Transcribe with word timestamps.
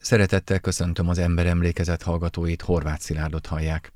Szeretettel 0.00 0.58
köszöntöm 0.58 1.08
az 1.08 1.18
ember 1.18 1.46
emlékezet 1.46 2.02
hallgatóit, 2.02 2.62
Horváth 2.62 3.00
Szilárdot 3.00 3.46
hallják. 3.46 3.92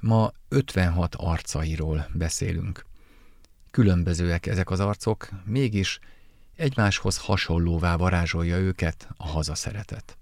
Ma 0.00 0.32
56 0.48 1.14
arcairól 1.14 2.08
beszélünk. 2.12 2.84
Különbözőek 3.70 4.46
ezek 4.46 4.70
az 4.70 4.80
arcok, 4.80 5.28
mégis 5.44 5.98
egymáshoz 6.56 7.18
hasonlóvá 7.18 7.96
varázsolja 7.96 8.58
őket 8.58 9.08
a 9.16 9.26
hazaszeretet. 9.26 10.18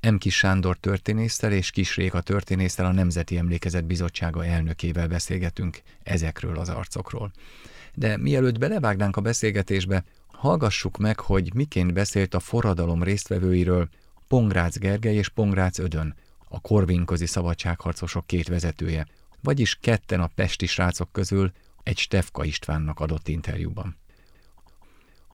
M. 0.00 0.14
Kis 0.14 0.36
Sándor 0.36 0.76
történésztel 0.76 1.52
és 1.52 1.70
Kis 1.70 1.96
Réka 1.96 2.20
történésztel 2.20 2.86
a 2.86 2.92
Nemzeti 2.92 3.36
Emlékezet 3.36 3.84
Bizottsága 3.84 4.44
elnökével 4.44 5.08
beszélgetünk 5.08 5.82
ezekről 6.02 6.58
az 6.58 6.68
arcokról. 6.68 7.32
De 7.94 8.16
mielőtt 8.16 8.58
belevágnánk 8.58 9.16
a 9.16 9.20
beszélgetésbe, 9.20 10.04
hallgassuk 10.26 10.96
meg, 10.96 11.20
hogy 11.20 11.54
miként 11.54 11.92
beszélt 11.92 12.34
a 12.34 12.40
forradalom 12.40 13.02
résztvevőiről 13.02 13.88
Pongrác 14.28 14.78
Gergely 14.78 15.14
és 15.14 15.28
Pongrác 15.28 15.78
Ödön, 15.78 16.14
a 16.48 16.60
korvinközi 16.60 17.26
szabadságharcosok 17.26 18.26
két 18.26 18.48
vezetője, 18.48 19.06
vagyis 19.42 19.78
ketten 19.80 20.20
a 20.20 20.30
pesti 20.34 20.66
srácok 20.66 21.12
közül 21.12 21.52
egy 21.82 21.98
Stefka 21.98 22.44
Istvánnak 22.44 23.00
adott 23.00 23.28
interjúban. 23.28 23.96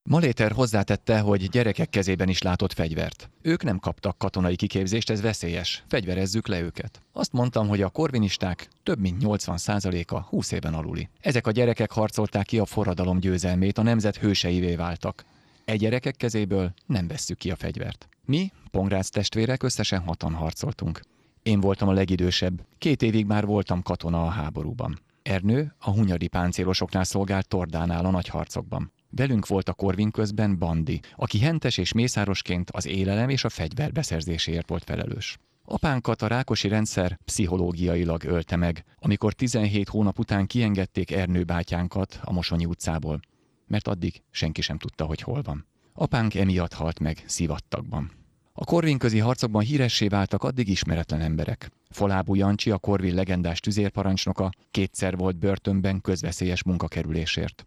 Maléter 0.02 0.52
hozzátette, 0.52 1.20
hogy 1.20 1.48
gyerekek 1.48 1.90
kezében 1.90 2.28
is 2.28 2.42
látott 2.42 2.72
fegyvert. 2.72 3.30
Ők 3.42 3.62
nem 3.62 3.78
kaptak 3.78 4.18
katonai 4.18 4.56
kiképzést, 4.56 5.10
ez 5.10 5.20
veszélyes. 5.20 5.84
Fegyverezzük 5.88 6.46
le 6.46 6.60
őket. 6.60 7.02
Azt 7.12 7.32
mondtam, 7.32 7.68
hogy 7.68 7.82
a 7.82 7.88
korvinisták 7.88 8.68
több 8.82 8.98
mint 8.98 9.22
80%-a 9.24 10.20
20 10.20 10.52
éven 10.52 10.74
aluli. 10.74 11.08
Ezek 11.20 11.46
a 11.46 11.50
gyerekek 11.50 11.90
harcolták 11.90 12.46
ki 12.46 12.58
a 12.58 12.64
forradalom 12.64 13.18
győzelmét, 13.18 13.78
a 13.78 13.82
nemzet 13.82 14.16
hőseivé 14.16 14.74
váltak. 14.74 15.24
Egy 15.64 15.78
gyerekek 15.78 16.16
kezéből 16.16 16.72
nem 16.86 17.06
vesszük 17.06 17.38
ki 17.38 17.50
a 17.50 17.56
fegyvert. 17.56 18.08
Mi, 18.26 18.52
Pongrác 18.70 19.08
testvérek, 19.08 19.62
összesen 19.62 20.00
hatan 20.00 20.34
harcoltunk. 20.34 21.00
Én 21.42 21.60
voltam 21.60 21.88
a 21.88 21.92
legidősebb, 21.92 22.66
két 22.78 23.02
évig 23.02 23.26
már 23.26 23.46
voltam 23.46 23.82
katona 23.82 24.24
a 24.24 24.28
háborúban. 24.28 25.00
Ernő 25.22 25.74
a 25.78 25.90
hunyadi 25.90 26.28
páncélosoknál 26.28 27.04
szolgált 27.04 27.48
Tordánál 27.48 28.04
a 28.04 28.10
nagyharcokban. 28.10 28.92
Velünk 29.10 29.46
volt 29.46 29.68
a 29.68 29.72
Korvin 29.72 30.10
közben 30.10 30.58
Bandi, 30.58 31.00
aki 31.16 31.38
hentes 31.38 31.78
és 31.78 31.92
mészárosként 31.92 32.70
az 32.70 32.86
élelem 32.86 33.28
és 33.28 33.44
a 33.44 33.48
fegyver 33.48 33.92
beszerzéséért 33.92 34.68
volt 34.68 34.84
felelős. 34.84 35.38
Apánkat 35.64 36.22
a 36.22 36.26
rákosi 36.26 36.68
rendszer 36.68 37.18
pszichológiailag 37.24 38.24
ölte 38.24 38.56
meg, 38.56 38.84
amikor 38.98 39.32
17 39.32 39.88
hónap 39.88 40.18
után 40.18 40.46
kiengedték 40.46 41.10
Ernő 41.10 41.44
bátyánkat 41.44 42.20
a 42.22 42.32
Mosonyi 42.32 42.66
utcából, 42.66 43.20
mert 43.66 43.88
addig 43.88 44.22
senki 44.30 44.60
sem 44.60 44.78
tudta, 44.78 45.04
hogy 45.04 45.20
hol 45.20 45.42
van. 45.42 45.66
Apánk 45.96 46.34
emiatt 46.34 46.72
halt 46.72 47.00
meg 47.00 47.24
szivattakban. 47.26 48.10
A 48.52 48.64
korvinközi 48.64 49.18
harcokban 49.18 49.62
híressé 49.62 50.08
váltak 50.08 50.42
addig 50.42 50.68
ismeretlen 50.68 51.20
emberek. 51.20 51.70
Folábú 51.90 52.34
Jancsi, 52.34 52.70
a 52.70 52.78
Korvin 52.78 53.14
legendás 53.14 53.60
tüzérparancsnoka, 53.60 54.50
kétszer 54.70 55.16
volt 55.16 55.36
börtönben 55.36 56.00
közveszélyes 56.00 56.62
munkakerülésért. 56.62 57.66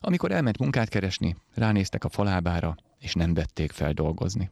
Amikor 0.00 0.32
elment 0.32 0.58
munkát 0.58 0.88
keresni, 0.88 1.36
ránéztek 1.54 2.04
a 2.04 2.08
falábára, 2.08 2.76
és 2.98 3.14
nem 3.14 3.34
vették 3.34 3.72
fel 3.72 3.92
dolgozni. 3.92 4.50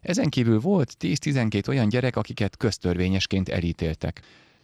Ezen 0.00 0.28
kívül 0.28 0.60
volt 0.60 0.96
10-12 1.00 1.68
olyan 1.68 1.88
gyerek, 1.88 2.16
akiket 2.16 2.56
köztörvényesként 2.56 3.48
elítéltek. 3.48 4.22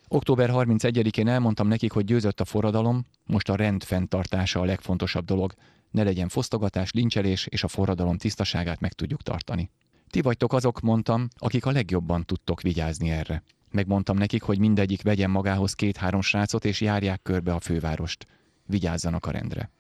Október 0.09 0.51
31-én 0.53 1.29
elmondtam 1.29 1.69
nekik, 1.69 1.93
hogy 1.93 2.05
győzött 2.05 2.41
a 2.41 2.45
forradalom, 2.45 3.07
most 3.27 3.49
a 3.49 3.57
rend 3.57 3.85
fenntartása 3.85 4.61
a 4.61 4.65
legfontosabb 4.65 5.25
dolog, 5.25 5.55
ne 5.91 6.03
legyen 6.03 6.29
fosztogatás, 6.29 6.93
lincselés, 6.93 7.47
és 7.47 7.63
a 7.63 7.69
forradalom 7.69 8.17
tisztaságát 8.17 8.81
meg 8.81 8.93
tudjuk 8.93 9.23
tartani. 9.23 9.71
Ti 10.11 10.21
vagytok 10.21 10.53
azok, 10.53 10.81
mondtam, 10.81 11.29
akik 11.37 11.67
a 11.67 11.71
legjobban 11.71 12.25
tudtok 12.25 12.61
vigyázni 12.61 13.11
erre. 13.11 13.43
Megmondtam 13.71 14.17
nekik, 14.17 14.43
hogy 14.43 14.59
mindegyik 14.59 15.03
vegyen 15.03 15.31
magához 15.31 15.73
két-három 15.73 16.21
srácot, 16.21 16.65
és 16.65 16.81
járják 16.81 17.23
körbe 17.23 17.55
a 17.55 17.61
fővárost. 17.61 18.27
Vigyázzanak 18.67 19.27
a 19.27 19.31
rendre. 19.31 19.71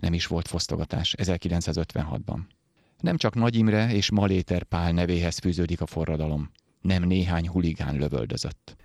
Nem 0.00 0.12
is 0.12 0.26
volt 0.26 0.48
fosztogatás 0.48 1.14
1956-ban. 1.18 2.38
Nem 3.00 3.16
csak 3.16 3.34
Nagy 3.34 3.56
Imre 3.56 3.92
és 3.92 4.10
Maléter 4.10 4.62
Pál 4.62 4.92
nevéhez 4.92 5.38
fűződik 5.38 5.80
a 5.80 5.86
forradalom. 5.86 6.50
Nem 6.80 7.02
néhány 7.02 7.48
huligán 7.48 7.96
lövöldözött. 7.96 8.76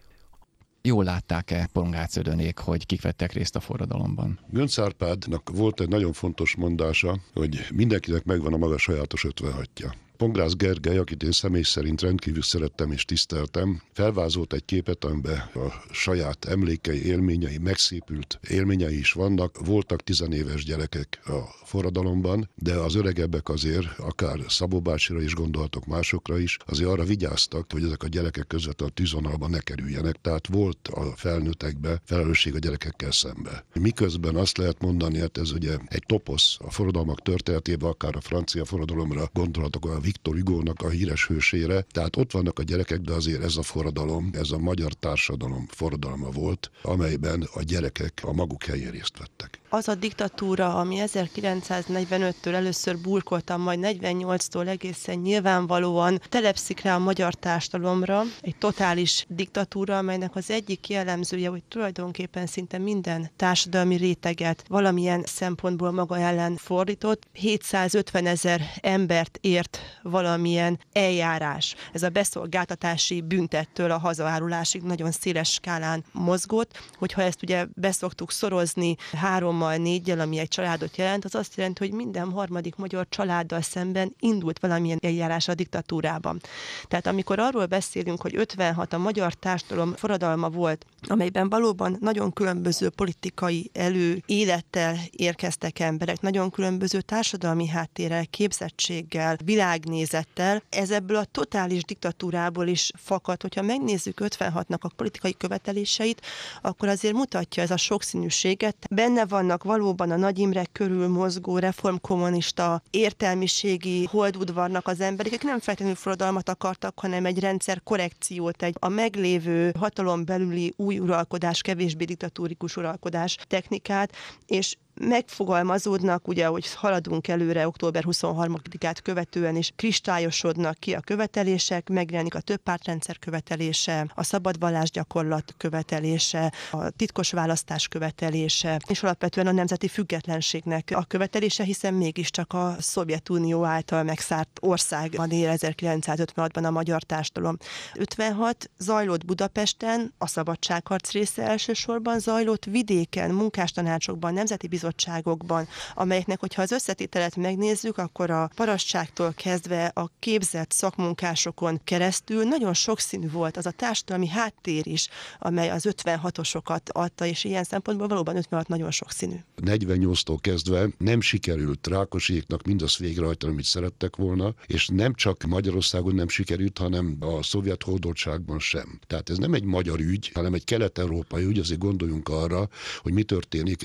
Jól 0.88 1.04
látták-e 1.04 1.70
Pongácödönék, 1.74 2.58
hogy 2.58 2.86
kik 2.86 3.02
vettek 3.02 3.32
részt 3.32 3.56
a 3.56 3.60
forradalomban? 3.60 4.40
Gönc 4.50 4.78
Árpádnak 4.78 5.50
volt 5.50 5.80
egy 5.80 5.88
nagyon 5.88 6.14
fontos 6.14 6.56
mondása, 6.56 7.20
hogy 7.34 7.68
mindenkinek 7.74 8.24
megvan 8.24 8.54
a 8.54 8.58
maga 8.58 8.78
sajátos 8.78 9.26
56-ja. 9.30 9.94
Pongrász 10.18 10.54
Gergely, 10.54 10.98
akit 10.98 11.24
én 11.24 11.32
személy 11.32 11.62
szerint 11.62 12.02
rendkívül 12.02 12.42
szerettem 12.42 12.92
és 12.92 13.06
tiszteltem, 13.06 13.82
felvázolt 13.94 14.54
egy 14.54 14.66
képet, 14.66 15.04
amiben 15.04 15.38
a 15.38 15.84
saját 15.92 16.46
emlékei, 16.46 17.06
élményei, 17.06 17.58
megszépült 17.58 18.40
élményei 18.50 18.98
is 18.98 19.12
vannak. 19.12 19.66
Voltak 19.66 20.02
tizenéves 20.04 20.64
gyerekek 20.64 21.20
a 21.26 21.66
forradalomban, 21.66 22.50
de 22.56 22.74
az 22.74 22.96
öregebbek 22.96 23.50
azért, 23.50 24.00
akár 24.00 24.40
Szabó 24.48 24.80
bácsira 24.82 25.22
is 25.22 25.34
gondoltok 25.34 25.86
másokra 25.86 26.40
is, 26.40 26.58
azért 26.66 26.90
arra 26.90 27.04
vigyáztak, 27.04 27.72
hogy 27.72 27.84
ezek 27.84 28.04
a 28.04 28.08
gyerekek 28.08 28.48
között 28.48 28.82
a 28.82 28.90
tűzonalba 28.90 29.48
ne 29.48 29.60
kerüljenek. 29.60 30.16
Tehát 30.22 30.48
volt 30.48 30.88
a 30.88 31.14
felnőttekbe 31.16 32.02
felelősség 32.06 32.56
a 32.56 32.60
gyerekekkel 32.60 33.12
szembe. 33.12 33.66
Miközben 33.80 34.36
azt 34.36 34.58
lehet 34.58 34.82
mondani, 34.82 35.20
hát 35.20 35.38
ez 35.38 35.52
ugye 35.52 35.78
egy 35.88 36.04
toposz 36.06 36.58
a 36.60 36.72
forradalmak 36.72 37.22
történetében, 37.22 37.90
akár 37.90 38.16
a 38.16 38.22
francia 38.22 38.66
forradalomra 38.66 39.30
gondolatok 39.34 39.86
Viktor 40.04 40.36
Hugo-nak 40.36 40.82
a 40.82 40.90
híres 40.90 41.28
hősére. 41.28 41.82
Tehát 41.82 42.16
ott 42.16 42.32
vannak 42.32 42.60
a 42.60 42.64
gyerekek, 42.64 43.00
de 43.00 43.14
azért 43.14 43.44
ez 43.44 43.56
a 43.56 43.62
forradalom, 43.62 44.30
ez 44.34 44.52
a 44.52 44.58
magyar 44.58 44.94
társadalom 44.94 45.68
forradalma 45.70 46.30
volt, 46.30 46.72
amelyben 46.82 47.48
a 47.54 47.62
gyerekek 47.62 48.22
a 48.24 48.34
maguk 48.34 48.64
helyén 48.64 48.92
részt 48.92 49.18
vettek 49.18 49.63
az 49.74 49.88
a 49.88 49.96
diktatúra, 49.96 50.76
ami 50.76 50.98
1945-től 51.06 52.54
először 52.54 52.98
burkoltam, 52.98 53.62
majd 53.62 53.80
48-tól 53.82 54.68
egészen 54.68 55.18
nyilvánvalóan 55.18 56.22
telepszik 56.30 56.82
rá 56.82 56.96
a 56.96 57.00
magyar 57.00 57.34
társadalomra, 57.34 58.24
egy 58.42 58.56
totális 58.56 59.26
diktatúra, 59.28 59.98
amelynek 59.98 60.36
az 60.36 60.50
egyik 60.52 60.90
jellemzője, 60.90 61.50
hogy 61.50 61.64
tulajdonképpen 61.64 62.46
szinte 62.46 62.78
minden 62.78 63.30
társadalmi 63.36 63.96
réteget 63.96 64.64
valamilyen 64.68 65.24
szempontból 65.26 65.92
maga 65.92 66.18
ellen 66.18 66.56
fordított. 66.56 67.28
750 67.32 68.26
ezer 68.26 68.62
embert 68.82 69.38
ért 69.42 69.80
valamilyen 70.02 70.80
eljárás. 70.92 71.76
Ez 71.94 72.04
a 72.04 72.10
beszolgáltatási 72.10 73.22
büntettől 73.22 73.92
a 73.92 73.98
hazaárulásig 73.98 74.82
nagyon 74.82 75.12
széles 75.12 75.52
skálán 75.52 76.04
mozgott, 76.12 76.80
hogyha 76.98 77.22
ezt 77.22 77.44
ugye 77.44 77.66
beszoktuk 77.74 78.32
szorozni 78.32 78.96
három 79.12 79.62
hárommal, 79.64 79.92
négyel, 79.92 80.20
ami 80.20 80.38
egy 80.38 80.48
családot 80.48 80.98
jelent, 80.98 81.26
az 81.26 81.36
azt 81.36 81.56
jelenti, 81.56 81.88
hogy 81.88 81.96
minden 81.96 82.32
harmadik 82.32 82.76
magyar 82.76 83.06
családdal 83.10 83.62
szemben 83.62 84.16
indult 84.20 84.60
valamilyen 84.60 85.00
eljárás 85.02 85.48
a 85.48 85.54
diktatúrában. 85.54 86.42
Tehát 86.88 87.08
amikor 87.08 87.40
arról 87.40 87.66
beszélünk, 87.66 88.22
hogy 88.22 88.36
56 88.36 88.94
a 88.94 88.98
magyar 88.98 89.34
társadalom 89.34 89.96
forradalma 89.96 90.50
volt, 90.50 90.86
amelyben 91.08 91.50
valóban 91.50 91.98
nagyon 92.00 92.34
különböző 92.34 92.90
politikai 92.90 93.70
elő 93.74 94.24
élettel 94.26 94.98
érkeztek 95.12 95.80
emberek, 95.80 96.22
nagyon 96.22 96.50
különböző 96.50 97.02
társadalmi 97.02 97.68
háttérrel, 97.68 98.26
képzettséggel, 98.26 99.38
világnézettel, 99.46 100.64
ez 100.70 100.92
ebből 100.92 101.18
a 101.18 101.26
totális 101.26 101.84
diktatúrából 101.84 102.68
is 102.68 102.92
fakad. 102.96 103.42
Hogyha 103.42 103.62
megnézzük 103.62 104.20
56-nak 104.24 104.80
a 104.80 104.94
politikai 104.96 105.38
követeléseit, 105.38 106.22
akkor 106.62 106.88
azért 106.88 107.14
mutatja 107.14 107.64
ez 107.64 107.72
a 107.72 107.78
sokszínűséget. 107.78 108.76
Benne 108.90 109.26
vannak 109.26 109.53
vannak 109.54 109.82
valóban 109.82 110.12
a 110.12 110.16
Nagy 110.16 110.40
Imre 110.40 110.66
körül 110.72 111.08
mozgó 111.08 111.58
reformkommunista 111.58 112.82
értelmiségi 112.90 114.06
holdudvarnak 114.06 114.88
az 114.88 115.00
emberek, 115.00 115.34
akik 115.34 115.44
nem 115.44 115.60
feltétlenül 115.60 115.96
forradalmat 115.96 116.50
akartak, 116.50 117.00
hanem 117.00 117.26
egy 117.26 117.40
rendszer 117.40 117.84
korrekciót, 117.84 118.64
egy 118.64 118.76
a 118.80 118.88
meglévő 118.88 119.72
hatalom 119.80 120.26
belüli 120.26 120.74
új 120.76 121.00
uralkodás, 121.00 121.62
kevésbé 121.62 122.06
diktatúrikus 122.06 122.76
uralkodás 122.78 123.38
technikát, 123.48 124.12
és 124.46 124.76
megfogalmazódnak, 124.94 126.28
ugye, 126.28 126.46
hogy 126.46 126.74
haladunk 126.74 127.28
előre 127.28 127.68
október 127.68 128.04
23-át 128.08 129.02
követően 129.02 129.56
is 129.56 129.72
kristályosodnak 129.76 130.78
ki 130.78 130.94
a 130.94 131.00
követelések, 131.00 131.90
megjelenik 131.90 132.36
a 132.36 132.40
több 132.40 132.60
pártrendszer 132.60 133.20
követelése, 133.20 134.12
a 134.16 134.24
szabad 134.24 134.58
gyakorlat 134.92 135.54
követelése, 135.58 136.52
a 136.72 136.90
titkos 136.90 137.32
választás 137.32 137.88
követelése, 137.88 138.80
és 138.88 139.04
alapvetően 139.04 139.48
a 139.48 139.52
nemzeti 139.52 139.88
függetlenségnek 139.88 140.92
a 140.96 141.04
követelése, 141.04 141.64
hiszen 141.64 141.94
mégiscsak 141.94 142.54
a 142.54 142.76
Szovjetunió 142.80 143.64
által 143.64 144.04
megszárt 144.04 144.60
országban 144.62 145.32
él 145.32 145.54
1956-ban 145.58 146.64
a 146.64 146.72
magyar 146.72 147.04
társadalom. 147.04 147.58
56 147.94 148.70
zajlott 148.78 149.26
Budapesten, 149.26 150.14
a 150.18 150.28
szabadságharc 150.28 151.12
része 151.12 151.44
elsősorban 151.44 152.20
zajlott 152.20 152.66
vidéken, 152.66 153.32
munkástanácsokban, 153.32 154.34
nemzeti 154.34 154.68
bizottságokban, 154.84 155.68
amelyeknek, 155.96 156.40
hogyha 156.40 156.62
az 156.62 156.72
összetételet 156.72 157.36
megnézzük, 157.36 157.98
akkor 157.98 158.30
a 158.30 158.50
parasságtól 158.56 159.34
kezdve 159.34 159.86
a 159.86 160.10
képzett 160.20 160.72
szakmunkásokon 160.72 161.82
keresztül 161.84 162.44
nagyon 162.44 162.74
sokszínű 162.74 163.30
volt 163.30 163.58
az 163.58 163.66
a 163.66 163.72
társadalmi 163.72 164.28
háttér 164.28 164.88
is, 164.88 165.08
amely 165.40 165.70
az 165.70 165.86
56-osokat 165.90 166.92
adta, 166.92 167.26
és 167.26 167.44
ilyen 167.44 167.64
szempontból 167.64 168.08
valóban 168.08 168.36
56 168.36 168.68
nagyon 168.68 168.92
sokszínű. 168.92 169.36
48-tól 169.62 170.38
kezdve 170.42 170.88
nem 170.98 171.22
sikerült 171.22 171.88
Rákosiéknak 171.88 172.64
mindazt 172.64 172.98
végrehajtani, 172.98 173.52
amit 173.52 173.66
szerettek 173.66 174.16
volna, 174.16 174.54
és 174.66 174.88
nem 174.88 175.14
csak 175.14 175.44
Magyarországon 175.44 176.16
nem 176.16 176.28
sikerült, 176.28 176.78
hanem 176.78 177.18
a 177.20 177.44
szovjet 177.44 177.84
hódoltságban 177.84 178.60
sem. 178.60 179.00
Tehát 179.08 179.30
ez 179.30 179.38
nem 179.38 179.54
egy 179.54 179.64
magyar 179.64 180.00
ügy, 180.00 180.32
hanem 180.34 180.54
egy 180.54 180.64
kelet-európai 180.64 181.44
ügy, 181.44 181.60
azért 181.60 181.80
gondoljunk 181.80 182.30
arra, 182.30 182.70
hogy 183.02 183.14
mi 183.14 183.24
történik 183.24 183.84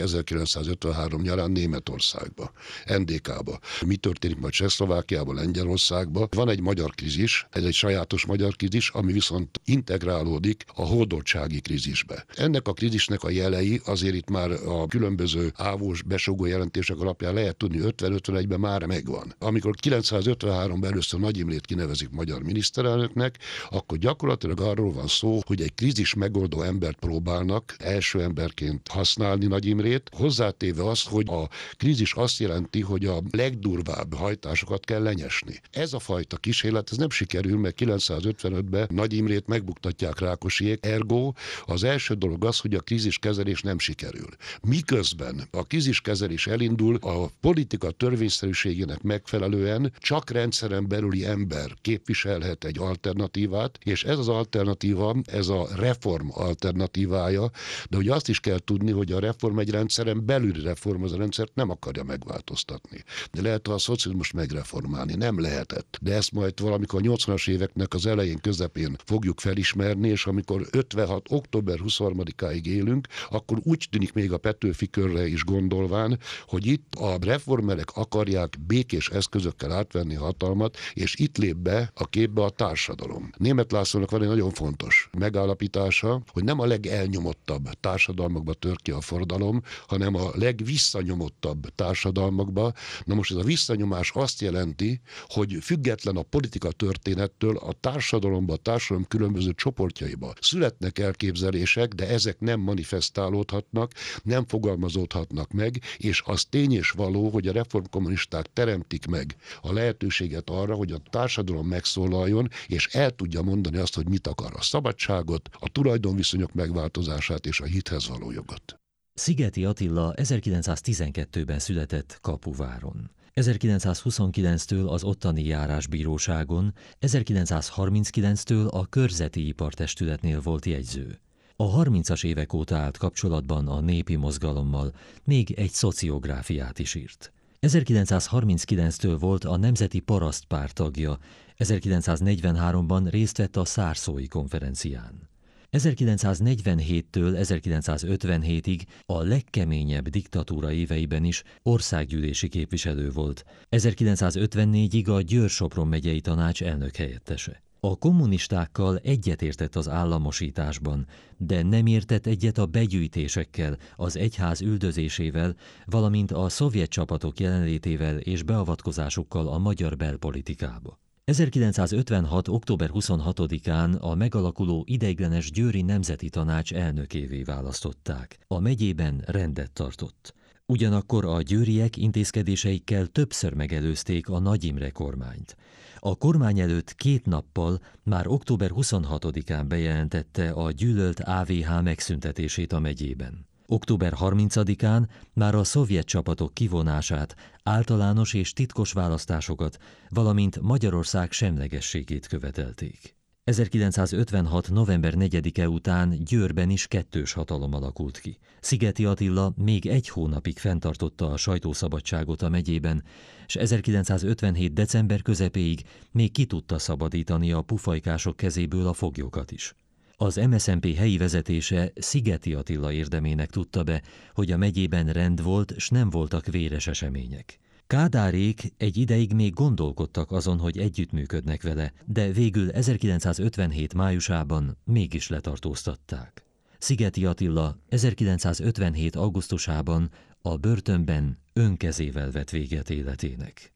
1953 0.89 1.23
nyarán 1.23 1.51
Németországba, 1.51 2.53
NDK-ba, 2.99 3.59
mi 3.87 3.97
történik 3.97 4.39
majd 4.39 4.53
Csehszlovákiában, 4.53 5.35
Lengyelországban. 5.35 6.29
Van 6.31 6.49
egy 6.49 6.61
magyar 6.61 6.91
krízis, 6.91 7.47
ez 7.51 7.65
egy 7.65 7.75
sajátos 7.75 8.27
magyar 8.27 8.57
krízis, 8.57 8.91
ami 8.91 9.13
viszont 9.13 9.61
integrálódik 9.65 10.65
a 10.75 10.83
hódoltsági 10.83 11.61
krízisbe. 11.61 12.25
Ennek 12.35 12.69
a 12.69 12.73
krízisnek 12.73 13.23
a 13.23 13.31
jelei 13.31 13.81
azért 13.85 14.15
itt 14.15 14.29
már 14.31 14.51
a 14.51 14.87
különböző 14.87 15.53
ávós 15.57 16.03
besogó 16.03 16.47
jelentések 16.47 16.99
alapján 17.01 17.35
lehet 17.35 17.57
tudni, 17.57 17.79
50-51-ben 17.83 18.61
már 18.61 18.85
megvan. 18.85 19.35
Amikor 19.39 19.75
953-ban 19.83 20.85
először 20.85 21.21
Nagy 21.21 21.39
Imrét 21.39 21.67
kinevezik 21.67 22.11
magyar 22.11 22.43
miniszterelnöknek, 22.43 23.39
akkor 23.71 23.99
gyakorlatilag 23.99 24.61
arról 24.61 24.93
van 24.93 25.07
szó, 25.07 25.41
hogy 25.47 25.61
egy 25.61 25.75
krízis 25.75 26.15
megoldó 26.15 26.63
embert 26.63 26.99
próbálnak 26.99 27.77
első 27.79 28.23
emberként 28.23 28.89
használni 28.89 29.47
Nagy 29.47 29.67
Imrét, 29.67 30.11
hozzátéve 30.17 30.78
azt, 30.81 31.09
hogy 31.09 31.29
a 31.29 31.49
krízis 31.77 32.13
azt 32.13 32.39
jelenti, 32.39 32.81
hogy 32.81 33.05
a 33.05 33.23
legdurvább 33.31 34.15
hajtásokat 34.15 34.85
kell 34.85 35.03
lenyesni. 35.03 35.61
Ez 35.71 35.93
a 35.93 35.99
fajta 35.99 36.37
kísérlet, 36.37 36.89
ez 36.91 36.97
nem 36.97 37.11
sikerül, 37.11 37.59
mert 37.59 37.81
955-ben 37.81 38.87
Nagy 38.91 39.13
Imrét 39.13 39.47
megbuktatják 39.47 40.19
Rákosiék, 40.19 40.87
ergo 40.87 41.33
az 41.65 41.85
első 41.85 42.15
dolog 42.15 42.45
az, 42.45 42.59
hogy 42.59 42.75
a 42.75 42.81
kríziskezelés 42.81 43.61
nem 43.61 43.79
sikerül. 43.79 44.29
Miközben 44.63 45.49
a 45.51 45.63
kríziskezelés 45.63 46.47
elindul, 46.47 46.97
a 46.97 47.31
politika 47.41 47.91
törvényszerűségének 47.91 49.03
megfelelően 49.03 49.93
csak 49.99 50.31
rendszeren 50.31 50.89
belüli 50.89 51.25
ember 51.25 51.75
képviselhet 51.81 52.65
egy 52.65 52.79
alternatívát, 52.79 53.79
és 53.85 54.05
ez 54.05 54.19
az 54.19 54.29
alternatíva, 54.29 55.17
ez 55.25 55.49
a 55.49 55.69
reform 55.77 56.29
alternatívája, 56.31 57.51
de 57.91 57.97
ugye 57.97 58.15
azt 58.15 58.29
is 58.29 58.41
kell 58.41 58.59
tudni, 58.59 58.91
hogy 58.91 59.13
a 59.13 59.19
reform 59.19 59.59
egy 59.59 59.71
rendszeren 59.71 60.27
belüli 60.27 60.63
reform, 60.69 61.03
a 61.03 61.17
rendszert 61.17 61.55
nem 61.55 61.71
akarja 61.71 62.03
megváltoztatni. 62.03 63.05
De 63.33 63.43
lehet 63.43 63.69
a 63.69 63.79
szocializmus 63.79 64.33
megreformálni, 64.33 65.15
nem 65.15 65.41
lehetett. 65.41 65.99
De 66.01 66.15
ezt 66.15 66.33
majd 66.33 66.61
valamikor 66.61 67.01
a 67.01 67.11
80-as 67.11 67.49
éveknek 67.49 67.95
az 67.95 68.07
elején, 68.07 68.39
közepén 68.39 68.97
fogjuk 69.05 69.41
felismerni, 69.41 70.09
és 70.09 70.27
amikor 70.27 70.67
56. 70.71 71.27
október 71.29 71.79
23-áig 71.85 72.65
élünk, 72.65 73.07
akkor 73.31 73.59
úgy 73.63 73.87
tűnik 73.91 74.13
még 74.13 74.33
a 74.33 74.39
Petőfi 74.39 74.89
körre 74.91 75.27
is 75.27 75.45
gondolván, 75.45 76.19
hogy 76.47 76.67
itt 76.67 76.95
a 76.95 77.17
reformerek 77.21 77.97
akarják 77.97 78.57
békés 78.67 79.09
eszközökkel 79.09 79.73
átvenni 79.73 80.15
hatalmat, 80.15 80.77
és 80.93 81.15
itt 81.17 81.37
lép 81.39 81.57
be 81.57 81.91
a 81.95 82.07
képbe 82.07 82.43
a 82.43 82.51
társadalom. 82.51 83.31
Német 83.37 83.73
Lászlónak 83.73 84.11
van 84.11 84.23
egy 84.23 84.29
nagyon 84.29 84.51
fontos 84.51 85.09
megállapítása, 85.19 86.23
hogy 86.33 86.45
nem 86.45 86.61
a 86.61 86.67
legelnyomottabb 86.67 87.69
társadalmakba 87.81 88.53
tör 88.53 88.77
ki 88.77 88.91
a 88.91 89.01
forradalom, 89.01 89.63
hanem 89.87 90.15
a 90.15 90.31
legvisszanyomottabb 90.59 91.75
társadalmakba. 91.75 92.73
Na 93.05 93.15
most 93.15 93.31
ez 93.31 93.37
a 93.37 93.43
visszanyomás 93.43 94.11
azt 94.15 94.41
jelenti, 94.41 95.01
hogy 95.27 95.57
független 95.61 96.17
a 96.17 96.23
politika 96.23 96.71
történettől 96.71 97.57
a 97.57 97.73
társadalomba, 97.73 98.53
a 98.53 98.57
társadalom 98.57 99.07
különböző 99.09 99.53
csoportjaiba 99.53 100.33
születnek 100.41 100.99
elképzelések, 100.99 101.93
de 101.95 102.09
ezek 102.09 102.41
nem 102.41 102.61
manifestálódhatnak, 102.61 103.93
nem 104.23 104.47
fogalmazódhatnak 104.47 105.53
meg, 105.53 105.81
és 105.97 106.23
az 106.25 106.45
tény 106.45 106.73
és 106.73 106.91
való, 106.91 107.29
hogy 107.29 107.49
a 107.49 107.53
reformkommunisták 107.53 108.47
teremtik 108.53 109.07
meg 109.07 109.37
a 109.61 109.73
lehetőséget 109.73 110.51
arra, 110.51 110.75
hogy 110.75 110.93
a 110.93 111.03
társadalom 111.11 111.67
megszólaljon, 111.67 112.49
és 112.67 112.87
el 112.87 113.11
tudja 113.11 113.43
mondani 113.43 113.77
azt, 113.77 113.95
hogy 113.95 114.09
mit 114.09 114.27
akar 114.27 114.53
a 114.55 114.63
szabadságot, 114.63 115.49
a 115.53 115.69
tulajdonviszonyok 115.69 116.53
megváltozását 116.53 117.47
és 117.47 117.61
a 117.61 117.65
hithez 117.65 118.09
való 118.09 118.31
jogot. 118.31 118.78
Szigeti 119.19 119.65
Attila 119.65 120.13
1912-ben 120.17 121.59
született 121.59 122.19
Kapuváron. 122.21 123.11
1929-től 123.35 124.87
az 124.87 125.03
ottani 125.03 125.45
járásbíróságon, 125.45 126.75
1939-től 127.01 128.69
a 128.71 128.87
körzeti 128.87 129.47
ipartestületnél 129.47 130.41
volt 130.41 130.67
jegyző. 130.67 131.21
A 131.57 131.83
30-as 131.83 132.25
évek 132.25 132.53
óta 132.53 132.77
állt 132.77 132.97
kapcsolatban 132.97 133.69
a 133.69 133.81
népi 133.81 134.17
mozgalommal, 134.17 134.93
még 135.25 135.51
egy 135.51 135.71
szociográfiát 135.71 136.79
is 136.79 136.95
írt. 136.95 137.33
1939-től 137.61 139.17
volt 139.19 139.45
a 139.45 139.57
Nemzeti 139.57 140.01
Parasztpárt 140.01 140.75
tagja, 140.75 141.19
1943-ban 141.59 143.07
részt 143.11 143.37
vett 143.37 143.57
a 143.57 143.65
Szárszói 143.65 144.29
konferencián. 144.29 145.28
1947-től 145.73 147.05
1957-ig 147.13 148.81
a 149.07 149.23
legkeményebb 149.23 150.09
diktatúra 150.09 150.73
éveiben 150.73 151.25
is 151.25 151.43
országgyűlési 151.63 152.49
képviselő 152.49 153.11
volt, 153.11 153.45
1954-ig 153.71 155.17
a 155.17 155.21
Győr-Sopron 155.21 155.89
megyei 155.89 156.21
tanács 156.21 156.63
elnök 156.63 156.97
helyettese. 156.97 157.63
A 157.81 157.97
kommunistákkal 157.97 158.99
egyetértett 158.99 159.77
az 159.77 159.89
államosításban, 159.89 161.07
de 161.37 161.63
nem 161.63 161.87
értett 161.87 162.27
egyet 162.27 162.59
a 162.59 162.67
begyűjtésekkel, 162.67 163.77
az 163.97 164.17
egyház 164.17 164.61
üldözésével, 164.61 165.55
valamint 165.85 166.33
a 166.33 166.49
szovjet 166.49 166.91
csapatok 166.91 167.41
jelenlétével 167.41 168.19
és 168.19 168.43
beavatkozásukkal 168.43 169.49
a 169.49 169.59
magyar 169.59 169.97
belpolitikába. 169.97 170.99
1956. 171.29 172.49
október 172.49 172.91
26-án 172.93 174.01
a 174.01 174.15
megalakuló 174.15 174.85
ideiglenes 174.87 175.51
Győri 175.51 175.83
Nemzeti 175.83 176.29
Tanács 176.29 176.73
elnökévé 176.73 177.43
választották. 177.43 178.39
A 178.47 178.59
megyében 178.59 179.23
rendet 179.27 179.73
tartott. 179.73 180.35
Ugyanakkor 180.67 181.25
a 181.25 181.43
győriek 181.43 181.97
intézkedéseikkel 181.97 183.07
többször 183.07 183.55
megelőzték 183.55 184.29
a 184.29 184.39
Nagy 184.39 184.65
Imre 184.65 184.91
kormányt. 184.91 185.57
A 185.99 186.17
kormány 186.17 186.61
előtt 186.61 186.95
két 186.95 187.27
nappal, 187.27 187.81
már 188.03 188.27
október 188.27 188.71
26-án 188.75 189.65
bejelentette 189.69 190.51
a 190.51 190.71
gyűlölt 190.71 191.21
AVH 191.21 191.83
megszüntetését 191.83 192.73
a 192.73 192.81
megyében. 192.81 193.48
Október 193.71 194.13
30-án 194.21 195.09
már 195.33 195.55
a 195.55 195.65
szovjet 195.65 196.07
csapatok 196.07 196.55
kivonását, 196.55 197.37
általános 197.63 198.35
és 198.35 198.53
titkos 198.53 198.93
választásokat, 198.93 199.79
valamint 200.09 200.61
Magyarország 200.61 201.33
semlegességét 201.33 202.27
követelték. 202.27 203.17
1956. 203.45 204.71
november 204.71 205.15
4-e 205.17 205.69
után 205.69 206.25
Győrben 206.25 206.71
is 206.71 206.87
kettős 206.87 207.33
hatalom 207.33 207.75
alakult 207.75 208.19
ki. 208.19 208.39
Szigeti 208.61 209.05
Attila 209.05 209.53
még 209.57 209.87
egy 209.87 210.09
hónapig 210.09 210.59
fenntartotta 210.59 211.31
a 211.31 211.37
sajtószabadságot 211.37 212.43
a 212.43 212.49
megyében, 212.49 213.05
és 213.47 213.57
1957. 213.57 214.73
december 214.73 215.23
közepéig 215.23 215.83
még 216.13 216.33
ki 216.33 216.45
tudta 216.45 216.79
szabadítani 216.79 217.53
a 217.53 217.63
pufajkások 217.63 218.37
kezéből 218.37 218.87
a 218.87 218.93
foglyokat 218.93 219.51
is. 219.51 219.75
Az 220.21 220.37
MSZNP 220.37 220.95
helyi 220.95 221.17
vezetése 221.17 221.93
Szigeti 221.95 222.55
Attila 222.55 222.93
érdemének 222.93 223.51
tudta 223.51 223.83
be, 223.83 224.03
hogy 224.35 224.51
a 224.51 224.57
megyében 224.57 225.07
rend 225.07 225.43
volt, 225.43 225.75
s 225.77 225.89
nem 225.89 226.11
voltak 226.11 226.47
véres 226.47 226.87
események. 226.87 227.59
Kádárék 227.87 228.73
egy 228.77 228.97
ideig 228.97 229.33
még 229.33 229.53
gondolkodtak 229.53 230.33
azon, 230.33 230.59
hogy 230.59 230.79
együttműködnek 230.79 231.63
vele, 231.63 231.93
de 232.05 232.33
végül 232.33 232.71
1957 232.71 233.95
májusában 233.95 234.79
mégis 234.85 235.29
letartóztatták. 235.29 236.45
Szigeti 236.79 237.27
Attila 237.27 237.79
1957. 237.89 239.17
augusztusában 239.17 240.11
a 240.43 240.57
börtönben 240.57 241.39
önkezével 241.53 242.31
vett 242.31 242.51
véget 242.51 242.91
életének. 242.91 243.73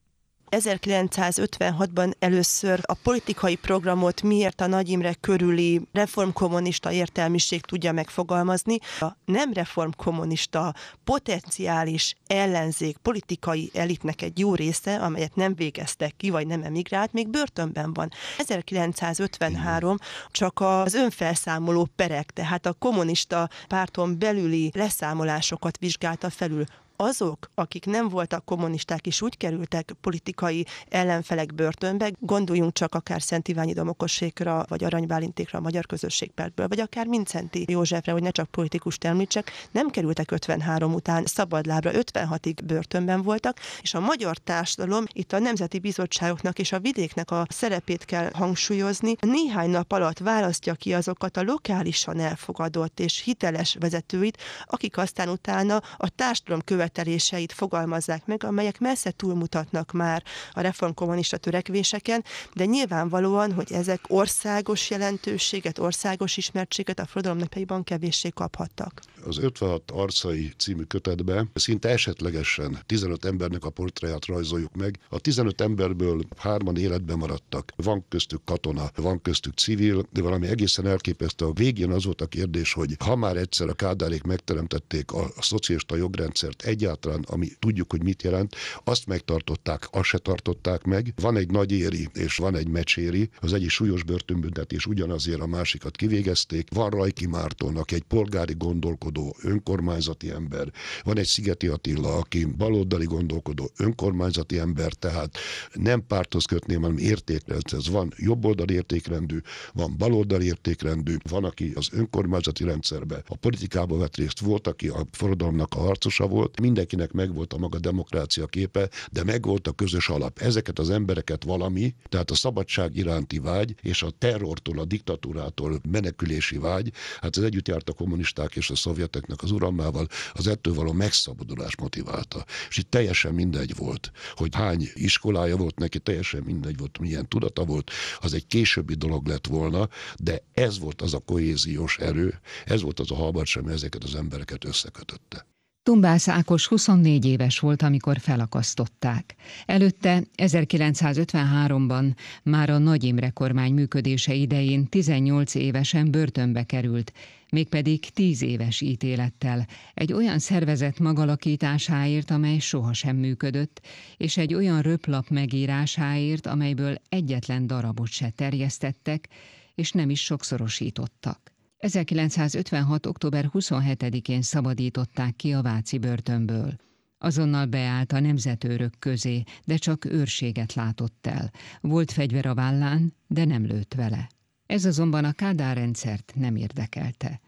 1956-ban 0.56 2.12
először 2.18 2.80
a 2.82 2.94
politikai 2.94 3.56
programot 3.56 4.22
miért 4.22 4.60
a 4.60 4.66
Nagy 4.66 4.88
Imre 4.88 5.14
körüli 5.14 5.80
reformkommunista 5.92 6.92
értelmiség 6.92 7.60
tudja 7.60 7.92
megfogalmazni. 7.92 8.78
A 9.00 9.06
nem 9.24 9.52
reformkommunista 9.52 10.74
potenciális 11.04 12.14
ellenzék 12.26 12.96
politikai 12.96 13.70
elitnek 13.74 14.22
egy 14.22 14.38
jó 14.38 14.54
része, 14.54 14.96
amelyet 14.96 15.34
nem 15.34 15.54
végeztek 15.54 16.16
ki, 16.16 16.30
vagy 16.30 16.46
nem 16.46 16.62
emigrált, 16.62 17.12
még 17.12 17.28
börtönben 17.28 17.92
van. 17.92 18.10
1953 18.38 19.96
csak 20.30 20.60
az 20.60 20.94
önfelszámoló 20.94 21.88
perek, 21.96 22.30
tehát 22.30 22.66
a 22.66 22.72
kommunista 22.72 23.48
párton 23.68 24.18
belüli 24.18 24.70
leszámolásokat 24.74 25.78
vizsgálta 25.78 26.30
felül 26.30 26.64
azok, 27.02 27.50
akik 27.54 27.86
nem 27.86 28.08
voltak 28.08 28.44
kommunisták 28.44 29.06
és 29.06 29.22
úgy 29.22 29.36
kerültek 29.36 29.94
politikai 30.00 30.66
ellenfelek 30.88 31.54
börtönbe, 31.54 32.12
gondoljunk 32.18 32.72
csak 32.72 32.94
akár 32.94 33.22
Szent 33.22 33.48
Iványi 33.48 33.72
Domokosékra, 33.72 34.64
vagy 34.68 34.84
Aranybálintékra 34.84 35.58
a 35.58 35.62
magyar 35.62 35.86
közösségpertből, 35.86 36.68
vagy 36.68 36.80
akár 36.80 37.06
Mincenti 37.06 37.64
Józsefre, 37.68 38.12
hogy 38.12 38.22
ne 38.22 38.30
csak 38.30 38.50
politikust 38.50 39.04
említsek, 39.04 39.50
nem 39.70 39.88
kerültek 39.88 40.30
53 40.30 40.94
után 40.94 41.24
szabadlábra, 41.26 41.90
56-ig 41.94 42.58
börtönben 42.64 43.22
voltak, 43.22 43.58
és 43.80 43.94
a 43.94 44.00
magyar 44.00 44.38
társadalom 44.38 45.04
itt 45.12 45.32
a 45.32 45.38
nemzeti 45.38 45.78
bizottságoknak 45.78 46.58
és 46.58 46.72
a 46.72 46.80
vidéknek 46.80 47.30
a 47.30 47.46
szerepét 47.48 48.04
kell 48.04 48.30
hangsúlyozni. 48.32 49.16
Néhány 49.20 49.70
nap 49.70 49.92
alatt 49.92 50.18
választja 50.18 50.74
ki 50.74 50.94
azokat 50.94 51.36
a 51.36 51.42
lokálisan 51.42 52.20
elfogadott 52.20 53.00
és 53.00 53.22
hiteles 53.22 53.76
vezetőit, 53.80 54.38
akik 54.64 54.96
aztán 54.96 55.28
utána 55.28 55.82
a 55.96 56.08
társadalom 56.08 56.60
követeléseit 56.92 57.52
fogalmazzák 57.52 58.26
meg, 58.26 58.44
amelyek 58.44 58.80
messze 58.80 59.10
túlmutatnak 59.10 59.92
már 59.92 60.22
a 60.52 60.60
reformkommunista 60.60 61.36
törekvéseken, 61.36 62.24
de 62.54 62.64
nyilvánvalóan, 62.64 63.52
hogy 63.52 63.72
ezek 63.72 64.00
országos 64.08 64.90
jelentőséget, 64.90 65.78
országos 65.78 66.36
ismertséget 66.36 66.98
a 66.98 67.06
forradalom 67.06 67.38
napjaiban 67.38 67.84
kevéssé 67.84 68.28
kaphattak. 68.28 69.02
Az 69.26 69.38
56 69.38 69.90
arcai 69.90 70.52
című 70.58 70.82
kötetbe 70.82 71.46
szinte 71.54 71.88
esetlegesen 71.88 72.78
15 72.86 73.24
embernek 73.24 73.64
a 73.64 73.70
portréját 73.70 74.26
rajzoljuk 74.26 74.74
meg. 74.74 74.98
A 75.08 75.18
15 75.18 75.60
emberből 75.60 76.22
hárman 76.36 76.76
életben 76.76 77.18
maradtak. 77.18 77.72
Van 77.76 78.04
köztük 78.08 78.44
katona, 78.44 78.90
van 78.94 79.22
köztük 79.22 79.54
civil, 79.54 80.06
de 80.10 80.22
valami 80.22 80.46
egészen 80.46 80.86
elképesztő. 80.86 81.44
A 81.44 81.52
végén 81.52 81.90
az 81.90 82.04
volt 82.04 82.20
a 82.20 82.26
kérdés, 82.26 82.72
hogy 82.72 82.96
ha 82.98 83.16
már 83.16 83.36
egyszer 83.36 83.68
a 83.68 83.72
kádárék 83.72 84.22
megteremtették 84.22 85.12
a, 85.12 85.30
szocialista 85.40 85.96
jogrendszert 85.96 86.62
egyáltalán, 86.72 87.24
ami 87.28 87.48
tudjuk, 87.58 87.90
hogy 87.90 88.02
mit 88.02 88.22
jelent, 88.22 88.56
azt 88.84 89.06
megtartották, 89.06 89.88
azt 89.90 90.08
se 90.08 90.18
tartották 90.18 90.82
meg. 90.84 91.12
Van 91.20 91.36
egy 91.36 91.50
nagy 91.50 91.72
éri 91.72 92.08
és 92.12 92.36
van 92.36 92.56
egy 92.56 92.68
mecséri, 92.68 93.30
az 93.40 93.52
egyik 93.52 93.70
súlyos 93.70 94.02
börtönbüntetés 94.02 94.86
ugyanazért 94.86 95.40
a 95.40 95.46
másikat 95.46 95.96
kivégezték. 95.96 96.68
Van 96.74 96.90
Rajki 96.90 97.26
Mártonnak 97.26 97.90
egy 97.92 98.02
polgári 98.02 98.54
gondolkodó, 98.58 99.36
önkormányzati 99.42 100.30
ember. 100.30 100.72
Van 101.04 101.18
egy 101.18 101.26
Szigeti 101.26 101.66
Attila, 101.66 102.16
aki 102.16 102.44
baloldali 102.44 103.04
gondolkodó, 103.04 103.70
önkormányzati 103.76 104.58
ember, 104.58 104.92
tehát 104.92 105.38
nem 105.72 106.06
párthoz 106.06 106.44
kötném, 106.44 106.80
hanem 106.80 106.98
értékrendhez. 106.98 107.88
Van 107.88 108.12
jobboldali 108.16 108.74
értékrendű, 108.74 109.38
van 109.72 109.94
baloldali 109.98 110.46
értékrendű, 110.46 111.16
van, 111.28 111.44
aki 111.44 111.72
az 111.74 111.88
önkormányzati 111.92 112.64
rendszerbe, 112.64 113.22
a 113.28 113.36
politikába 113.36 113.96
vett 113.96 114.16
részt, 114.16 114.40
volt, 114.40 114.66
aki 114.66 114.88
a 114.88 115.06
forradalomnak 115.12 115.74
a 115.74 115.80
harcosa 115.80 116.26
volt, 116.26 116.60
mindenkinek 116.62 117.12
megvolt 117.12 117.52
a 117.52 117.58
maga 117.58 117.78
demokrácia 117.78 118.46
képe, 118.46 118.88
de 119.12 119.24
megvolt 119.24 119.66
a 119.66 119.72
közös 119.72 120.08
alap. 120.08 120.38
Ezeket 120.38 120.78
az 120.78 120.90
embereket 120.90 121.44
valami, 121.44 121.94
tehát 122.08 122.30
a 122.30 122.34
szabadság 122.34 122.96
iránti 122.96 123.38
vágy 123.38 123.74
és 123.82 124.02
a 124.02 124.10
terrortól, 124.10 124.78
a 124.78 124.84
diktatúrától 124.84 125.80
menekülési 125.88 126.58
vágy, 126.58 126.92
hát 127.20 127.36
ez 127.36 127.42
együtt 127.42 127.68
járt 127.68 127.88
a 127.88 127.92
kommunisták 127.92 128.56
és 128.56 128.70
a 128.70 128.76
szovjeteknek 128.76 129.42
az 129.42 129.50
uralmával, 129.50 130.06
az 130.32 130.46
ettől 130.46 130.74
való 130.74 130.92
megszabadulás 130.92 131.76
motiválta. 131.76 132.44
És 132.68 132.76
itt 132.76 132.90
teljesen 132.90 133.34
mindegy 133.34 133.76
volt, 133.76 134.10
hogy 134.34 134.54
hány 134.54 134.88
iskolája 134.94 135.56
volt 135.56 135.78
neki, 135.78 135.98
teljesen 135.98 136.42
mindegy 136.42 136.78
volt, 136.78 136.98
milyen 136.98 137.28
tudata 137.28 137.64
volt, 137.64 137.90
az 138.20 138.34
egy 138.34 138.46
későbbi 138.46 138.94
dolog 138.94 139.26
lett 139.26 139.46
volna, 139.46 139.88
de 140.16 140.44
ez 140.52 140.78
volt 140.78 141.02
az 141.02 141.14
a 141.14 141.18
kohéziós 141.18 141.98
erő, 141.98 142.40
ez 142.64 142.82
volt 142.82 143.00
az 143.00 143.10
a 143.10 143.14
halbarcs, 143.14 143.56
ami 143.56 143.72
ezeket 143.72 144.04
az 144.04 144.14
embereket 144.14 144.64
összekötötte. 144.64 145.51
Tumbász 145.84 146.28
Ákos 146.28 146.66
24 146.66 147.24
éves 147.24 147.58
volt, 147.58 147.82
amikor 147.82 148.18
felakasztották. 148.18 149.34
Előtte 149.66 150.22
1953-ban 150.36 152.14
már 152.42 152.70
a 152.70 152.78
Nagy 152.78 153.04
Imre 153.04 153.30
kormány 153.30 153.72
működése 153.72 154.34
idején 154.34 154.88
18 154.88 155.54
évesen 155.54 156.10
börtönbe 156.10 156.62
került, 156.62 157.12
mégpedig 157.50 158.10
10 158.10 158.42
éves 158.42 158.80
ítélettel, 158.80 159.66
egy 159.94 160.12
olyan 160.12 160.38
szervezet 160.38 160.98
magalakításáért, 160.98 162.30
amely 162.30 162.58
sohasem 162.58 163.16
működött, 163.16 163.80
és 164.16 164.36
egy 164.36 164.54
olyan 164.54 164.80
röplap 164.80 165.28
megírásáért, 165.28 166.46
amelyből 166.46 166.94
egyetlen 167.08 167.66
darabot 167.66 168.10
se 168.10 168.30
terjesztettek, 168.30 169.28
és 169.74 169.92
nem 169.92 170.10
is 170.10 170.20
sokszorosítottak. 170.24 171.51
1956. 171.82 173.06
október 173.06 173.50
27-én 173.52 174.42
szabadították 174.42 175.36
ki 175.36 175.52
a 175.52 175.62
Váci 175.62 175.98
börtönből. 175.98 176.76
Azonnal 177.18 177.66
beállt 177.66 178.12
a 178.12 178.20
nemzetőrök 178.20 178.94
közé, 178.98 179.42
de 179.64 179.76
csak 179.76 180.04
őrséget 180.04 180.74
látott 180.74 181.26
el. 181.26 181.50
Volt 181.80 182.12
fegyver 182.12 182.46
a 182.46 182.54
vállán, 182.54 183.14
de 183.26 183.44
nem 183.44 183.66
lőtt 183.66 183.94
vele. 183.94 184.28
Ez 184.66 184.84
azonban 184.84 185.24
a 185.24 185.32
Kádár 185.32 185.76
rendszert 185.76 186.32
nem 186.36 186.56
érdekelte. 186.56 187.40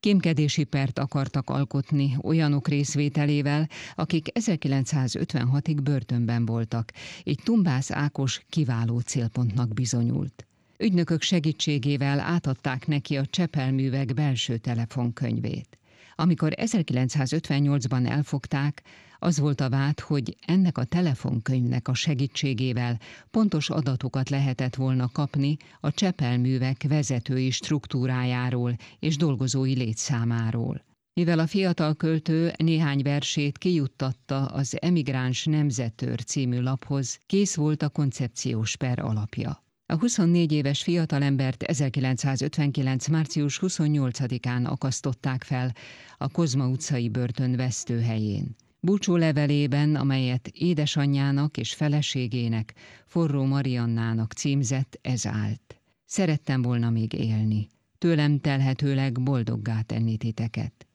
Kémkedési 0.00 0.64
pert 0.64 0.98
akartak 0.98 1.50
alkotni 1.50 2.16
olyanok 2.22 2.68
részvételével, 2.68 3.68
akik 3.94 4.28
1956-ig 4.40 5.78
börtönben 5.82 6.46
voltak, 6.46 6.92
így 7.22 7.40
Tumbász 7.44 7.90
Ákos 7.90 8.42
kiváló 8.48 8.98
célpontnak 8.98 9.74
bizonyult. 9.74 10.47
Ügynökök 10.80 11.22
segítségével 11.22 12.20
átadták 12.20 12.86
neki 12.86 13.16
a 13.16 13.26
Csepelművek 13.26 14.14
belső 14.14 14.56
telefonkönyvét. 14.56 15.78
Amikor 16.14 16.52
1958-ban 16.56 18.08
elfogták, 18.08 18.82
az 19.18 19.38
volt 19.38 19.60
a 19.60 19.68
vád, 19.68 20.00
hogy 20.00 20.36
ennek 20.46 20.78
a 20.78 20.84
telefonkönyvnek 20.84 21.88
a 21.88 21.94
segítségével 21.94 22.98
pontos 23.30 23.70
adatokat 23.70 24.28
lehetett 24.28 24.74
volna 24.74 25.08
kapni 25.08 25.56
a 25.80 25.92
Csepelművek 25.92 26.84
vezetői 26.88 27.50
struktúrájáról 27.50 28.76
és 28.98 29.16
dolgozói 29.16 29.74
létszámáról. 29.74 30.84
Mivel 31.12 31.38
a 31.38 31.46
fiatal 31.46 31.94
költő 31.94 32.52
néhány 32.56 33.02
versét 33.02 33.58
kijuttatta 33.58 34.46
az 34.46 34.76
Emigráns 34.80 35.44
Nemzetőr 35.44 36.24
című 36.24 36.60
laphoz, 36.60 37.18
kész 37.26 37.54
volt 37.54 37.82
a 37.82 37.88
koncepciós 37.88 38.76
per 38.76 38.98
alapja. 38.98 39.66
A 39.90 39.96
24 39.98 40.52
éves 40.52 40.82
fiatalembert 40.82 41.62
1959. 41.62 43.08
március 43.08 43.58
28-án 43.62 44.64
akasztották 44.64 45.44
fel 45.44 45.74
a 46.18 46.28
Kozma 46.28 46.66
utcai 46.66 47.08
börtön 47.08 47.56
vesztőhelyén. 47.56 48.56
Búcsú 48.80 49.16
levelében, 49.16 49.94
amelyet 49.94 50.48
édesanyjának 50.48 51.56
és 51.56 51.74
feleségének, 51.74 52.74
forró 53.06 53.44
Mariannának 53.44 54.32
címzett, 54.32 54.98
ez 55.02 55.26
állt. 55.26 55.80
Szerettem 56.04 56.62
volna 56.62 56.90
még 56.90 57.12
élni, 57.12 57.68
tőlem 57.98 58.38
telhetőleg 58.38 59.22
boldoggá 59.22 59.80
tenni 59.80 60.16
titeket. 60.16 60.86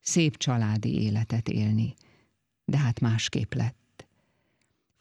Szép 0.00 0.36
családi 0.36 1.02
életet 1.02 1.48
élni. 1.48 1.94
De 2.64 2.78
hát 2.78 3.00
másképp 3.00 3.52
lett. 3.54 3.79